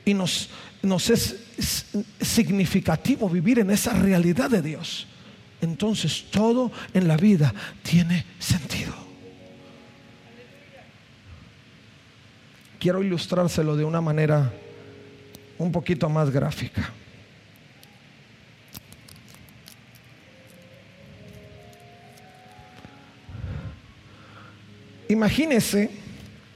y 0.05 0.13
nos 0.13 0.47
nos 0.83 1.09
es, 1.09 1.87
significativo 2.21 3.27
vivir 3.27 3.57
en 3.57 3.71
esa 3.71 3.93
realidad 3.93 4.51
de 4.51 4.61
Dios, 4.61 5.07
entonces 5.59 6.25
todo 6.29 6.71
en 6.93 7.07
la 7.07 7.17
vida 7.17 7.51
tiene 7.81 8.27
sentido. 8.37 8.93
Quiero 12.77 13.01
ilustrárselo 13.01 13.75
de 13.75 13.85
una 13.85 14.01
manera 14.01 14.53
un 15.61 15.71
poquito 15.71 16.09
más 16.09 16.29
gráfica. 16.29 16.89
Imagínese 25.07 25.91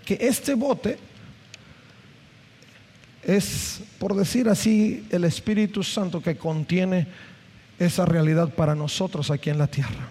que 0.05 0.17
este 0.21 0.53
bote 0.53 0.97
es, 3.21 3.81
por 3.99 4.15
decir 4.15 4.47
así, 4.47 5.05
el 5.09 5.25
Espíritu 5.25 5.83
Santo 5.83 6.21
que 6.21 6.37
contiene 6.37 7.07
esa 7.77 8.05
realidad 8.05 8.49
para 8.49 8.75
nosotros 8.75 9.29
aquí 9.29 9.49
en 9.49 9.57
la 9.57 9.67
tierra. 9.67 10.09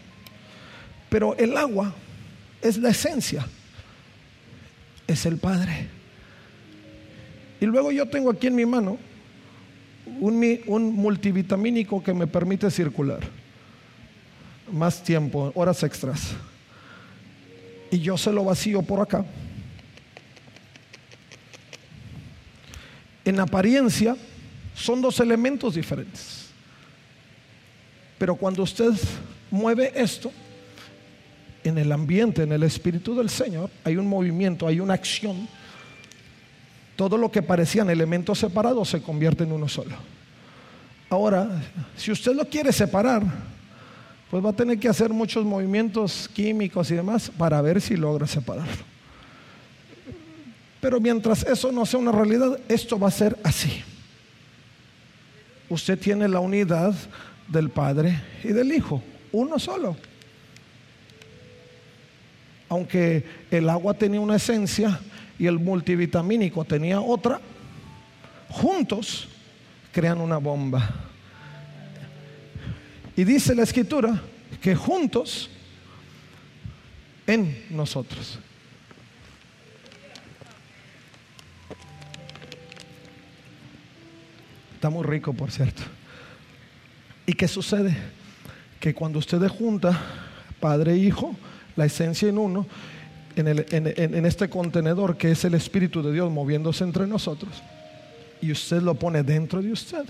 Pero 1.09 1.37
el 1.39 1.57
agua 1.57 1.95
es 2.61 2.77
la 2.77 2.91
esencia, 2.91 3.47
es 5.07 5.25
el 5.27 5.39
Padre. 5.39 5.89
Y 7.65 7.67
luego 7.67 7.91
yo 7.91 8.05
tengo 8.05 8.31
aquí 8.31 8.49
en 8.49 8.57
mi 8.57 8.67
mano 8.67 8.99
un, 10.21 10.95
multivitamínico 10.95 12.05
que 12.05 12.13
me 12.13 12.27
permite 12.27 12.71
circular 12.71 13.21
más 14.71 15.03
tiempo, 15.03 15.51
horas 15.55 15.83
extras. 15.83 16.35
Y 17.91 18.01
yo 18.01 18.19
se 18.19 18.31
lo 18.33 18.45
vacío 18.45 18.83
por 18.83 19.01
acá 19.01 19.25
en 23.25 23.41
apariencia 23.41 24.15
son 24.75 25.01
dos 25.01 25.19
elementos 25.19 25.75
diferentes. 25.75 26.49
Pero 28.19 28.35
cuando 28.37 28.63
usted 28.63 28.93
mueve 29.51 29.91
esto, 29.95 30.31
en 31.65 31.79
el 31.79 31.91
ambiente, 31.93 32.43
en 32.43 32.53
el 32.53 32.63
Espíritu 32.63 33.15
del 33.15 33.31
Señor, 33.31 33.71
hay 33.85 33.97
un 33.97 34.07
movimiento, 34.07 34.67
hay 34.67 34.81
una 34.81 34.93
acción. 34.93 35.49
Todo 36.97 37.17
lo 37.17 37.31
que 37.31 37.43
parecían 37.43 37.91
elementos 37.91 38.39
separados 38.39 38.89
se 38.89 39.03
convierte 39.03 39.45
en 39.45 39.53
uno 39.53 39.69
solo. 39.69 39.97
Ahora, 41.11 41.63
si 41.97 42.13
usted 42.13 42.35
lo 42.35 42.49
quiere 42.49 42.73
separar, 42.73 43.23
pues 44.31 44.45
va 44.45 44.51
a 44.51 44.53
tener 44.53 44.79
que 44.79 44.89
hacer 44.89 45.11
muchos 45.11 45.45
movimientos 45.45 46.29
químicos 46.33 46.91
y 46.91 46.95
demás 46.95 47.31
para 47.37 47.61
ver 47.63 47.81
si 47.81 47.97
logra 47.97 48.27
separarlo. 48.27 48.85
Pero 50.81 51.01
mientras 51.01 51.45
eso 51.45 51.73
no 51.73 51.87
sea 51.87 52.01
una 52.01 52.13
realidad, 52.13 52.59
esto 52.69 52.99
va 52.99 53.09
a 53.09 53.13
ser 53.13 53.39
así. 53.43 53.83
Usted 55.69 55.99
tiene 55.99 56.29
la 56.29 56.41
unidad 56.41 56.95
del 57.49 57.71
Padre 57.71 58.21
y 58.43 58.49
del 58.49 58.73
Hijo, 58.73 59.03
uno 59.33 59.59
solo. 59.59 59.97
aunque 62.69 63.25
el 63.51 63.69
agua 63.69 63.95
tenía 63.95 64.21
una 64.21 64.37
esencia 64.37 64.99
y 65.39 65.47
el 65.47 65.59
multivitamínico 65.59 66.65
tenía 66.65 67.01
otra, 67.01 67.41
juntos 68.49 69.29
crean 69.93 70.21
una 70.21 70.39
bomba. 70.39 70.89
Y 73.17 73.25
dice 73.25 73.55
la 73.55 73.63
escritura 73.63 74.21
que 74.61 74.75
juntos 74.75 75.51
en 77.27 77.65
nosotros. 77.71 78.39
Está 84.75 84.91
muy 84.91 85.05
rico, 85.05 85.33
por 85.33 85.51
cierto. 85.51 85.83
¿Y 87.25 87.33
qué 87.33 87.49
sucede? 87.49 87.97
Que 88.81 88.93
cuando 88.93 89.19
ustedes 89.19 89.51
junta 89.51 89.99
Padre 90.61 90.93
e 90.93 90.99
Hijo, 90.99 91.35
la 91.77 91.87
esencia 91.87 92.29
en 92.29 92.37
uno, 92.37 92.67
en, 93.37 94.27
este 94.27 94.49
contenedor 94.49 95.17
que 95.17 95.31
es 95.31 95.45
el 95.45 95.55
Espíritu 95.55 96.03
de 96.03 96.13
Dios 96.13 96.31
moviéndose 96.31 96.85
entre 96.85 97.07
nosotros, 97.07 97.63
y 98.41 98.53
usted 98.53 98.83
lo 98.83 98.95
pone 98.95 99.23
dentro 99.23 99.63
de 99.63 99.73
usted, 99.73 100.05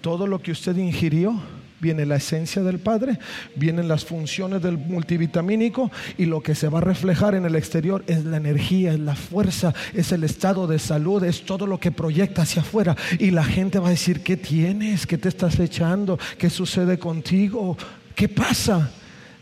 todo 0.00 0.26
lo 0.26 0.40
que 0.40 0.52
usted 0.52 0.76
ingirió, 0.76 1.40
viene 1.80 2.06
la 2.06 2.16
esencia 2.16 2.62
del 2.62 2.78
Padre, 2.78 3.18
vienen 3.54 3.88
las 3.88 4.04
funciones 4.04 4.62
del 4.62 4.78
multivitamínico 4.78 5.90
y 6.16 6.26
lo 6.26 6.40
que 6.40 6.54
se 6.54 6.68
va 6.68 6.78
a 6.78 6.82
reflejar 6.82 7.34
en 7.34 7.44
el 7.44 7.54
exterior 7.54 8.04
es 8.06 8.24
la 8.24 8.36
energía, 8.36 8.92
es 8.92 9.00
la 9.00 9.14
fuerza, 9.14 9.74
es 9.94 10.12
el 10.12 10.24
estado 10.24 10.66
de 10.66 10.78
salud, 10.78 11.22
es 11.24 11.44
todo 11.44 11.66
lo 11.66 11.78
que 11.78 11.92
proyecta 11.92 12.42
hacia 12.42 12.62
afuera. 12.62 12.96
Y 13.18 13.30
la 13.30 13.44
gente 13.44 13.78
va 13.78 13.88
a 13.88 13.90
decir, 13.90 14.22
¿qué 14.22 14.36
tienes? 14.36 15.06
¿Qué 15.06 15.18
te 15.18 15.28
estás 15.28 15.58
echando? 15.60 16.18
¿Qué 16.36 16.50
sucede 16.50 16.98
contigo? 16.98 17.76
¿Qué 18.14 18.28
pasa? 18.28 18.90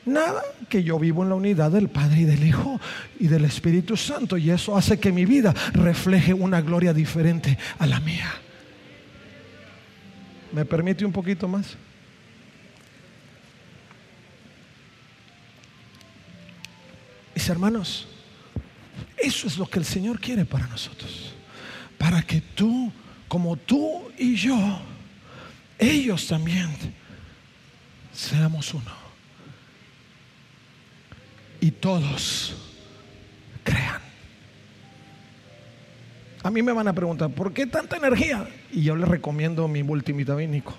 Nada, 0.07 0.45
que 0.69 0.85
yo 0.85 1.01
vivo 1.01 1.25
en 1.25 1.31
la 1.31 1.35
unidad 1.35 1.73
del 1.73 1.89
Padre 1.89 2.21
y 2.21 2.25
del 2.25 2.47
Hijo 2.47 2.81
y 3.19 3.27
del 3.27 3.45
Espíritu 3.45 3.97
Santo 3.97 4.37
y 4.37 4.51
eso 4.51 4.77
hace 4.77 5.01
que 5.01 5.11
mi 5.11 5.25
vida 5.25 5.53
refleje 5.73 6.33
una 6.33 6.61
gloria 6.61 6.95
diferente 6.95 7.59
a 7.81 7.87
la 7.87 7.99
mía. 7.99 8.33
¿Me 10.53 10.65
permite 10.65 11.05
un 11.05 11.11
poquito 11.11 11.49
más? 11.49 11.77
Mis 17.35 17.49
hermanos, 17.49 18.07
eso 19.17 19.49
es 19.49 19.59
lo 19.59 19.67
que 19.67 19.81
el 19.81 19.85
Señor 19.85 20.21
quiere 20.21 20.45
para 20.45 20.69
nosotros. 20.69 21.35
Para 21.99 22.23
que 22.23 22.41
tú, 22.41 22.93
como 23.27 23.57
tú 23.57 24.09
y 24.17 24.37
yo, 24.37 24.81
ellos 25.81 26.29
también, 26.29 26.71
seamos 28.13 28.73
uno. 28.73 29.06
Y 31.67 31.73
todos 31.73 32.55
crean. 33.65 34.01
A 36.45 36.49
mí 36.49 36.63
me 36.63 36.71
van 36.71 36.87
a 36.87 36.93
preguntar, 36.93 37.29
¿por 37.31 37.53
qué 37.53 37.67
tanta 37.67 37.97
energía? 37.97 38.47
Y 38.71 38.85
yo 38.85 38.95
les 38.95 39.09
recomiendo 39.09 39.67
mi 39.67 39.83
multivitamínico. 39.83 40.75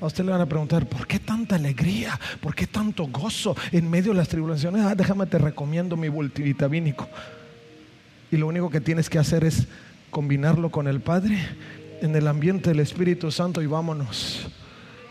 A 0.00 0.06
usted 0.06 0.24
le 0.24 0.32
van 0.32 0.40
a 0.40 0.46
preguntar, 0.46 0.88
¿por 0.88 1.06
qué 1.06 1.20
tanta 1.20 1.54
alegría? 1.54 2.18
¿Por 2.40 2.52
qué 2.52 2.66
tanto 2.66 3.06
gozo 3.06 3.56
en 3.70 3.88
medio 3.88 4.10
de 4.10 4.18
las 4.18 4.28
tribulaciones? 4.28 4.84
Ah, 4.84 4.96
déjame 4.96 5.26
te 5.26 5.38
recomiendo 5.38 5.96
mi 5.96 6.10
multivitamínico. 6.10 7.08
Y 8.32 8.36
lo 8.36 8.48
único 8.48 8.70
que 8.70 8.80
tienes 8.80 9.08
que 9.08 9.20
hacer 9.20 9.44
es 9.44 9.68
combinarlo 10.10 10.68
con 10.68 10.88
el 10.88 11.00
Padre 11.00 11.38
en 12.00 12.16
el 12.16 12.26
ambiente 12.26 12.70
del 12.70 12.80
Espíritu 12.80 13.30
Santo 13.30 13.62
y 13.62 13.66
vámonos 13.66 14.48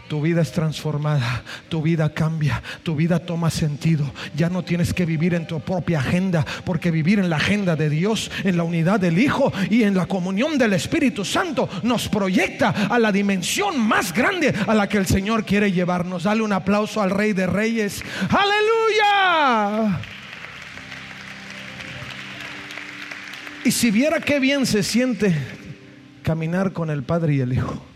tu 0.07 0.21
vida 0.21 0.41
es 0.41 0.51
transformada, 0.51 1.43
tu 1.69 1.81
vida 1.81 2.13
cambia, 2.13 2.61
tu 2.83 2.95
vida 2.95 3.19
toma 3.19 3.49
sentido. 3.49 4.11
Ya 4.35 4.49
no 4.49 4.63
tienes 4.63 4.93
que 4.93 5.05
vivir 5.05 5.33
en 5.33 5.47
tu 5.47 5.59
propia 5.59 5.99
agenda, 5.99 6.45
porque 6.65 6.91
vivir 6.91 7.19
en 7.19 7.29
la 7.29 7.37
agenda 7.37 7.75
de 7.75 7.89
Dios, 7.89 8.29
en 8.43 8.57
la 8.57 8.63
unidad 8.63 8.99
del 8.99 9.17
Hijo 9.17 9.51
y 9.69 9.83
en 9.83 9.95
la 9.95 10.05
comunión 10.05 10.57
del 10.57 10.73
Espíritu 10.73 11.25
Santo 11.25 11.69
nos 11.83 12.09
proyecta 12.09 12.69
a 12.69 12.99
la 12.99 13.11
dimensión 13.11 13.79
más 13.79 14.13
grande 14.13 14.53
a 14.67 14.73
la 14.73 14.87
que 14.87 14.97
el 14.97 15.05
Señor 15.05 15.45
quiere 15.45 15.71
llevarnos. 15.71 16.23
Dale 16.23 16.41
un 16.41 16.53
aplauso 16.53 17.01
al 17.01 17.09
Rey 17.09 17.33
de 17.33 17.47
Reyes. 17.47 18.03
Aleluya. 18.29 19.99
Y 23.65 23.71
si 23.71 23.91
viera 23.91 24.19
qué 24.19 24.39
bien 24.39 24.65
se 24.65 24.83
siente 24.83 25.33
caminar 26.21 26.73
con 26.73 26.89
el 26.89 27.03
Padre 27.03 27.35
y 27.35 27.39
el 27.39 27.53
Hijo 27.53 27.92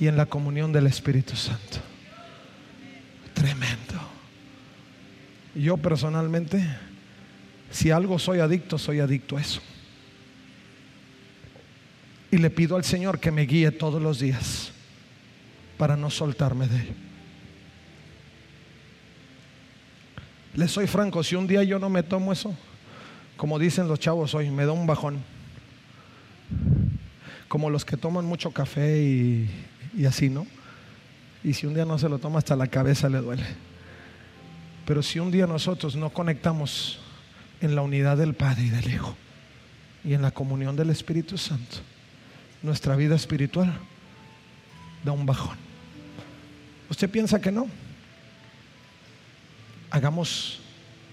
y 0.00 0.08
en 0.08 0.16
la 0.16 0.24
comunión 0.24 0.72
del 0.72 0.86
Espíritu 0.86 1.36
Santo. 1.36 1.78
Tremendo. 3.34 4.00
Yo 5.54 5.76
personalmente, 5.76 6.66
si 7.70 7.90
algo 7.90 8.18
soy 8.18 8.40
adicto, 8.40 8.78
soy 8.78 9.00
adicto 9.00 9.36
a 9.36 9.42
eso. 9.42 9.60
Y 12.30 12.38
le 12.38 12.48
pido 12.48 12.76
al 12.76 12.84
Señor 12.84 13.20
que 13.20 13.30
me 13.30 13.42
guíe 13.42 13.70
todos 13.72 14.00
los 14.00 14.20
días 14.20 14.72
para 15.76 15.96
no 15.96 16.08
soltarme 16.08 16.66
de 16.66 16.76
él. 16.76 16.94
Le 20.54 20.66
soy 20.66 20.86
franco, 20.86 21.22
si 21.22 21.34
un 21.34 21.46
día 21.46 21.62
yo 21.62 21.78
no 21.78 21.90
me 21.90 22.02
tomo 22.02 22.32
eso, 22.32 22.56
como 23.36 23.58
dicen 23.58 23.86
los 23.86 24.00
chavos 24.00 24.34
hoy, 24.34 24.50
me 24.50 24.64
da 24.64 24.72
un 24.72 24.86
bajón. 24.86 25.18
Como 27.48 27.68
los 27.68 27.84
que 27.84 27.96
toman 27.98 28.24
mucho 28.24 28.50
café 28.50 29.02
y 29.02 29.50
y 29.96 30.04
así, 30.06 30.30
¿no? 30.30 30.46
Y 31.42 31.54
si 31.54 31.66
un 31.66 31.74
día 31.74 31.84
no 31.84 31.98
se 31.98 32.08
lo 32.08 32.18
toma, 32.18 32.38
hasta 32.38 32.56
la 32.56 32.66
cabeza 32.66 33.08
le 33.08 33.18
duele. 33.18 33.46
Pero 34.86 35.02
si 35.02 35.18
un 35.18 35.30
día 35.30 35.46
nosotros 35.46 35.96
no 35.96 36.10
conectamos 36.10 36.98
en 37.60 37.74
la 37.74 37.82
unidad 37.82 38.16
del 38.16 38.34
Padre 38.34 38.64
y 38.64 38.70
del 38.70 38.92
Hijo 38.92 39.16
y 40.04 40.14
en 40.14 40.22
la 40.22 40.30
comunión 40.30 40.76
del 40.76 40.90
Espíritu 40.90 41.38
Santo, 41.38 41.78
nuestra 42.62 42.96
vida 42.96 43.14
espiritual 43.14 43.72
da 45.04 45.12
un 45.12 45.26
bajón. 45.26 45.56
¿Usted 46.88 47.08
piensa 47.08 47.40
que 47.40 47.52
no? 47.52 47.68
Hagamos 49.90 50.60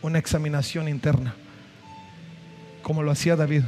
una 0.02 0.20
examinación 0.20 0.88
interna, 0.88 1.36
como 2.82 3.04
lo 3.04 3.12
hacía 3.12 3.36
David. 3.36 3.64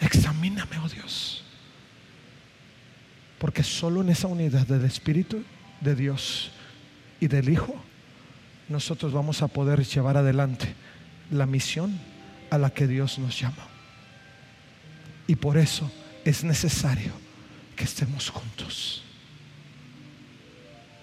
Examíname, 0.00 0.78
oh 0.78 0.88
Dios. 0.88 1.45
Porque 3.38 3.62
solo 3.62 4.00
en 4.00 4.08
esa 4.08 4.28
unidad 4.28 4.66
del 4.66 4.84
Espíritu 4.84 5.42
de 5.80 5.94
Dios 5.94 6.50
y 7.20 7.28
del 7.28 7.48
Hijo, 7.48 7.74
nosotros 8.68 9.12
vamos 9.12 9.42
a 9.42 9.48
poder 9.48 9.84
llevar 9.84 10.16
adelante 10.16 10.74
la 11.30 11.46
misión 11.46 11.98
a 12.50 12.58
la 12.58 12.70
que 12.70 12.86
Dios 12.86 13.18
nos 13.18 13.38
llama. 13.38 13.68
Y 15.26 15.36
por 15.36 15.58
eso 15.58 15.90
es 16.24 16.44
necesario 16.44 17.12
que 17.74 17.84
estemos 17.84 18.30
juntos. 18.30 19.02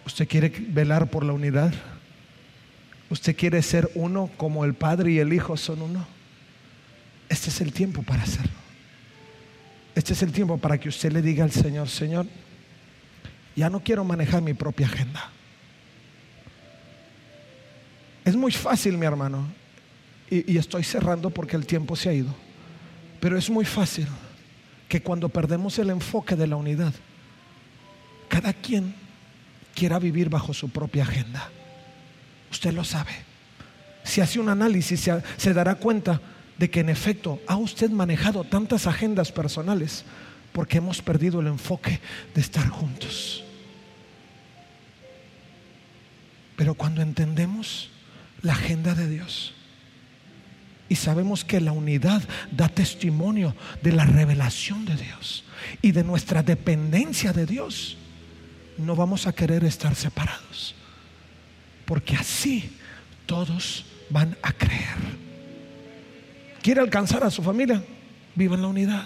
¿Usted 0.05 0.27
quiere 0.27 0.49
velar 0.49 1.09
por 1.09 1.23
la 1.23 1.33
unidad? 1.33 1.73
¿Usted 3.09 3.35
quiere 3.35 3.61
ser 3.61 3.89
uno 3.95 4.29
como 4.37 4.65
el 4.65 4.73
Padre 4.73 5.11
y 5.11 5.19
el 5.19 5.33
Hijo 5.33 5.55
son 5.55 5.81
uno? 5.81 6.05
Este 7.29 7.49
es 7.49 7.61
el 7.61 7.71
tiempo 7.71 8.03
para 8.03 8.23
hacerlo. 8.23 8.62
Este 9.95 10.13
es 10.13 10.23
el 10.23 10.32
tiempo 10.32 10.58
para 10.58 10.79
que 10.79 10.89
usted 10.89 11.12
le 11.12 11.21
diga 11.21 11.43
al 11.43 11.51
Señor, 11.51 11.88
Señor, 11.88 12.25
ya 13.56 13.69
no 13.69 13.82
quiero 13.82 14.03
manejar 14.03 14.41
mi 14.41 14.53
propia 14.53 14.88
agenda. 14.88 15.29
Es 18.25 18.36
muy 18.36 18.51
fácil, 18.51 18.97
mi 18.97 19.06
hermano, 19.06 19.45
y, 20.29 20.58
estoy 20.58 20.84
cerrando 20.84 21.29
porque 21.29 21.56
el 21.56 21.67
tiempo 21.67 21.95
se 21.95 22.10
ha 22.10 22.13
ido, 22.13 22.34
pero 23.19 23.38
es 23.38 23.49
muy 23.49 23.65
fácil 23.65 24.08
que 24.88 25.01
cuando 25.03 25.29
perdemos 25.29 25.77
el 25.77 25.91
enfoque 25.91 26.36
de 26.36 26.47
la 26.47 26.56
unidad, 26.56 26.93
cada 28.29 28.53
quien 28.53 28.95
quiera 29.75 29.99
vivir 29.99 30.29
bajo 30.29 30.53
su 30.53 30.69
propia 30.69 31.03
agenda. 31.03 31.49
Usted 32.51 32.73
lo 32.73 32.84
sabe. 32.84 33.12
Si 34.03 34.21
hace 34.21 34.39
un 34.39 34.49
análisis, 34.49 35.08
se 35.38 35.53
dará 35.53 35.75
cuenta 35.75 36.19
de 36.57 36.69
que 36.69 36.81
en 36.81 36.89
efecto 36.89 37.41
ha 37.47 37.57
usted 37.57 37.89
manejado 37.89 38.43
tantas 38.43 38.87
agendas 38.87 39.31
personales 39.31 40.05
porque 40.51 40.77
hemos 40.77 41.01
perdido 41.01 41.41
el 41.41 41.47
enfoque 41.47 41.99
de 42.33 42.41
estar 42.41 42.67
juntos. 42.69 43.43
Pero 46.55 46.75
cuando 46.75 47.01
entendemos 47.01 47.89
la 48.41 48.53
agenda 48.53 48.93
de 48.93 49.09
Dios 49.09 49.53
y 50.89 50.95
sabemos 50.95 51.43
que 51.43 51.59
la 51.59 51.71
unidad 51.71 52.21
da 52.51 52.69
testimonio 52.69 53.55
de 53.81 53.93
la 53.93 54.05
revelación 54.05 54.85
de 54.85 54.95
Dios 54.95 55.43
y 55.81 55.91
de 55.91 56.03
nuestra 56.03 56.43
dependencia 56.43 57.33
de 57.33 57.47
Dios, 57.47 57.97
no 58.77 58.95
vamos 58.95 59.25
a 59.25 59.33
querer 59.33 59.63
estar 59.63 59.95
separados. 59.95 60.75
Porque 61.85 62.15
así 62.15 62.77
todos 63.25 63.85
van 64.09 64.37
a 64.43 64.51
creer. 64.51 65.12
Quiere 66.63 66.80
alcanzar 66.80 67.26
a 67.26 67.30
su 67.30 67.43
familia, 67.43 67.84
viva 68.36 68.56
en 68.56 68.62
la 68.62 68.69
unidad. 68.69 69.04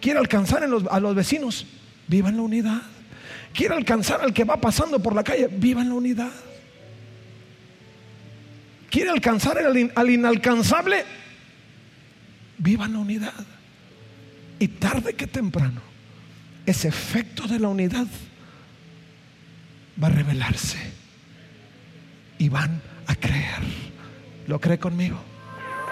Quiere 0.00 0.18
alcanzar 0.18 0.64
a 0.64 1.00
los 1.00 1.14
vecinos, 1.14 1.66
viva 2.08 2.30
en 2.30 2.36
la 2.38 2.42
unidad. 2.42 2.82
Quiere 3.52 3.74
alcanzar 3.74 4.22
al 4.22 4.32
que 4.32 4.44
va 4.44 4.56
pasando 4.56 4.98
por 4.98 5.14
la 5.14 5.22
calle, 5.22 5.48
viva 5.48 5.82
en 5.82 5.90
la 5.90 5.94
unidad. 5.94 6.30
quiere 8.90 9.10
alcanzar 9.10 9.58
al 9.58 10.10
inalcanzable, 10.10 11.04
viva 12.56 12.88
la 12.88 12.98
unidad. 12.98 13.46
Y 14.58 14.68
tarde 14.68 15.12
que 15.14 15.26
temprano, 15.26 15.82
ese 16.64 16.88
efecto 16.88 17.46
de 17.46 17.58
la 17.58 17.68
unidad 17.68 18.06
va 20.02 20.06
a 20.06 20.10
revelarse. 20.10 20.78
Y 22.38 22.48
van 22.48 22.80
a 23.06 23.14
creer. 23.14 23.60
¿Lo 24.46 24.58
cree 24.60 24.78
conmigo? 24.78 25.33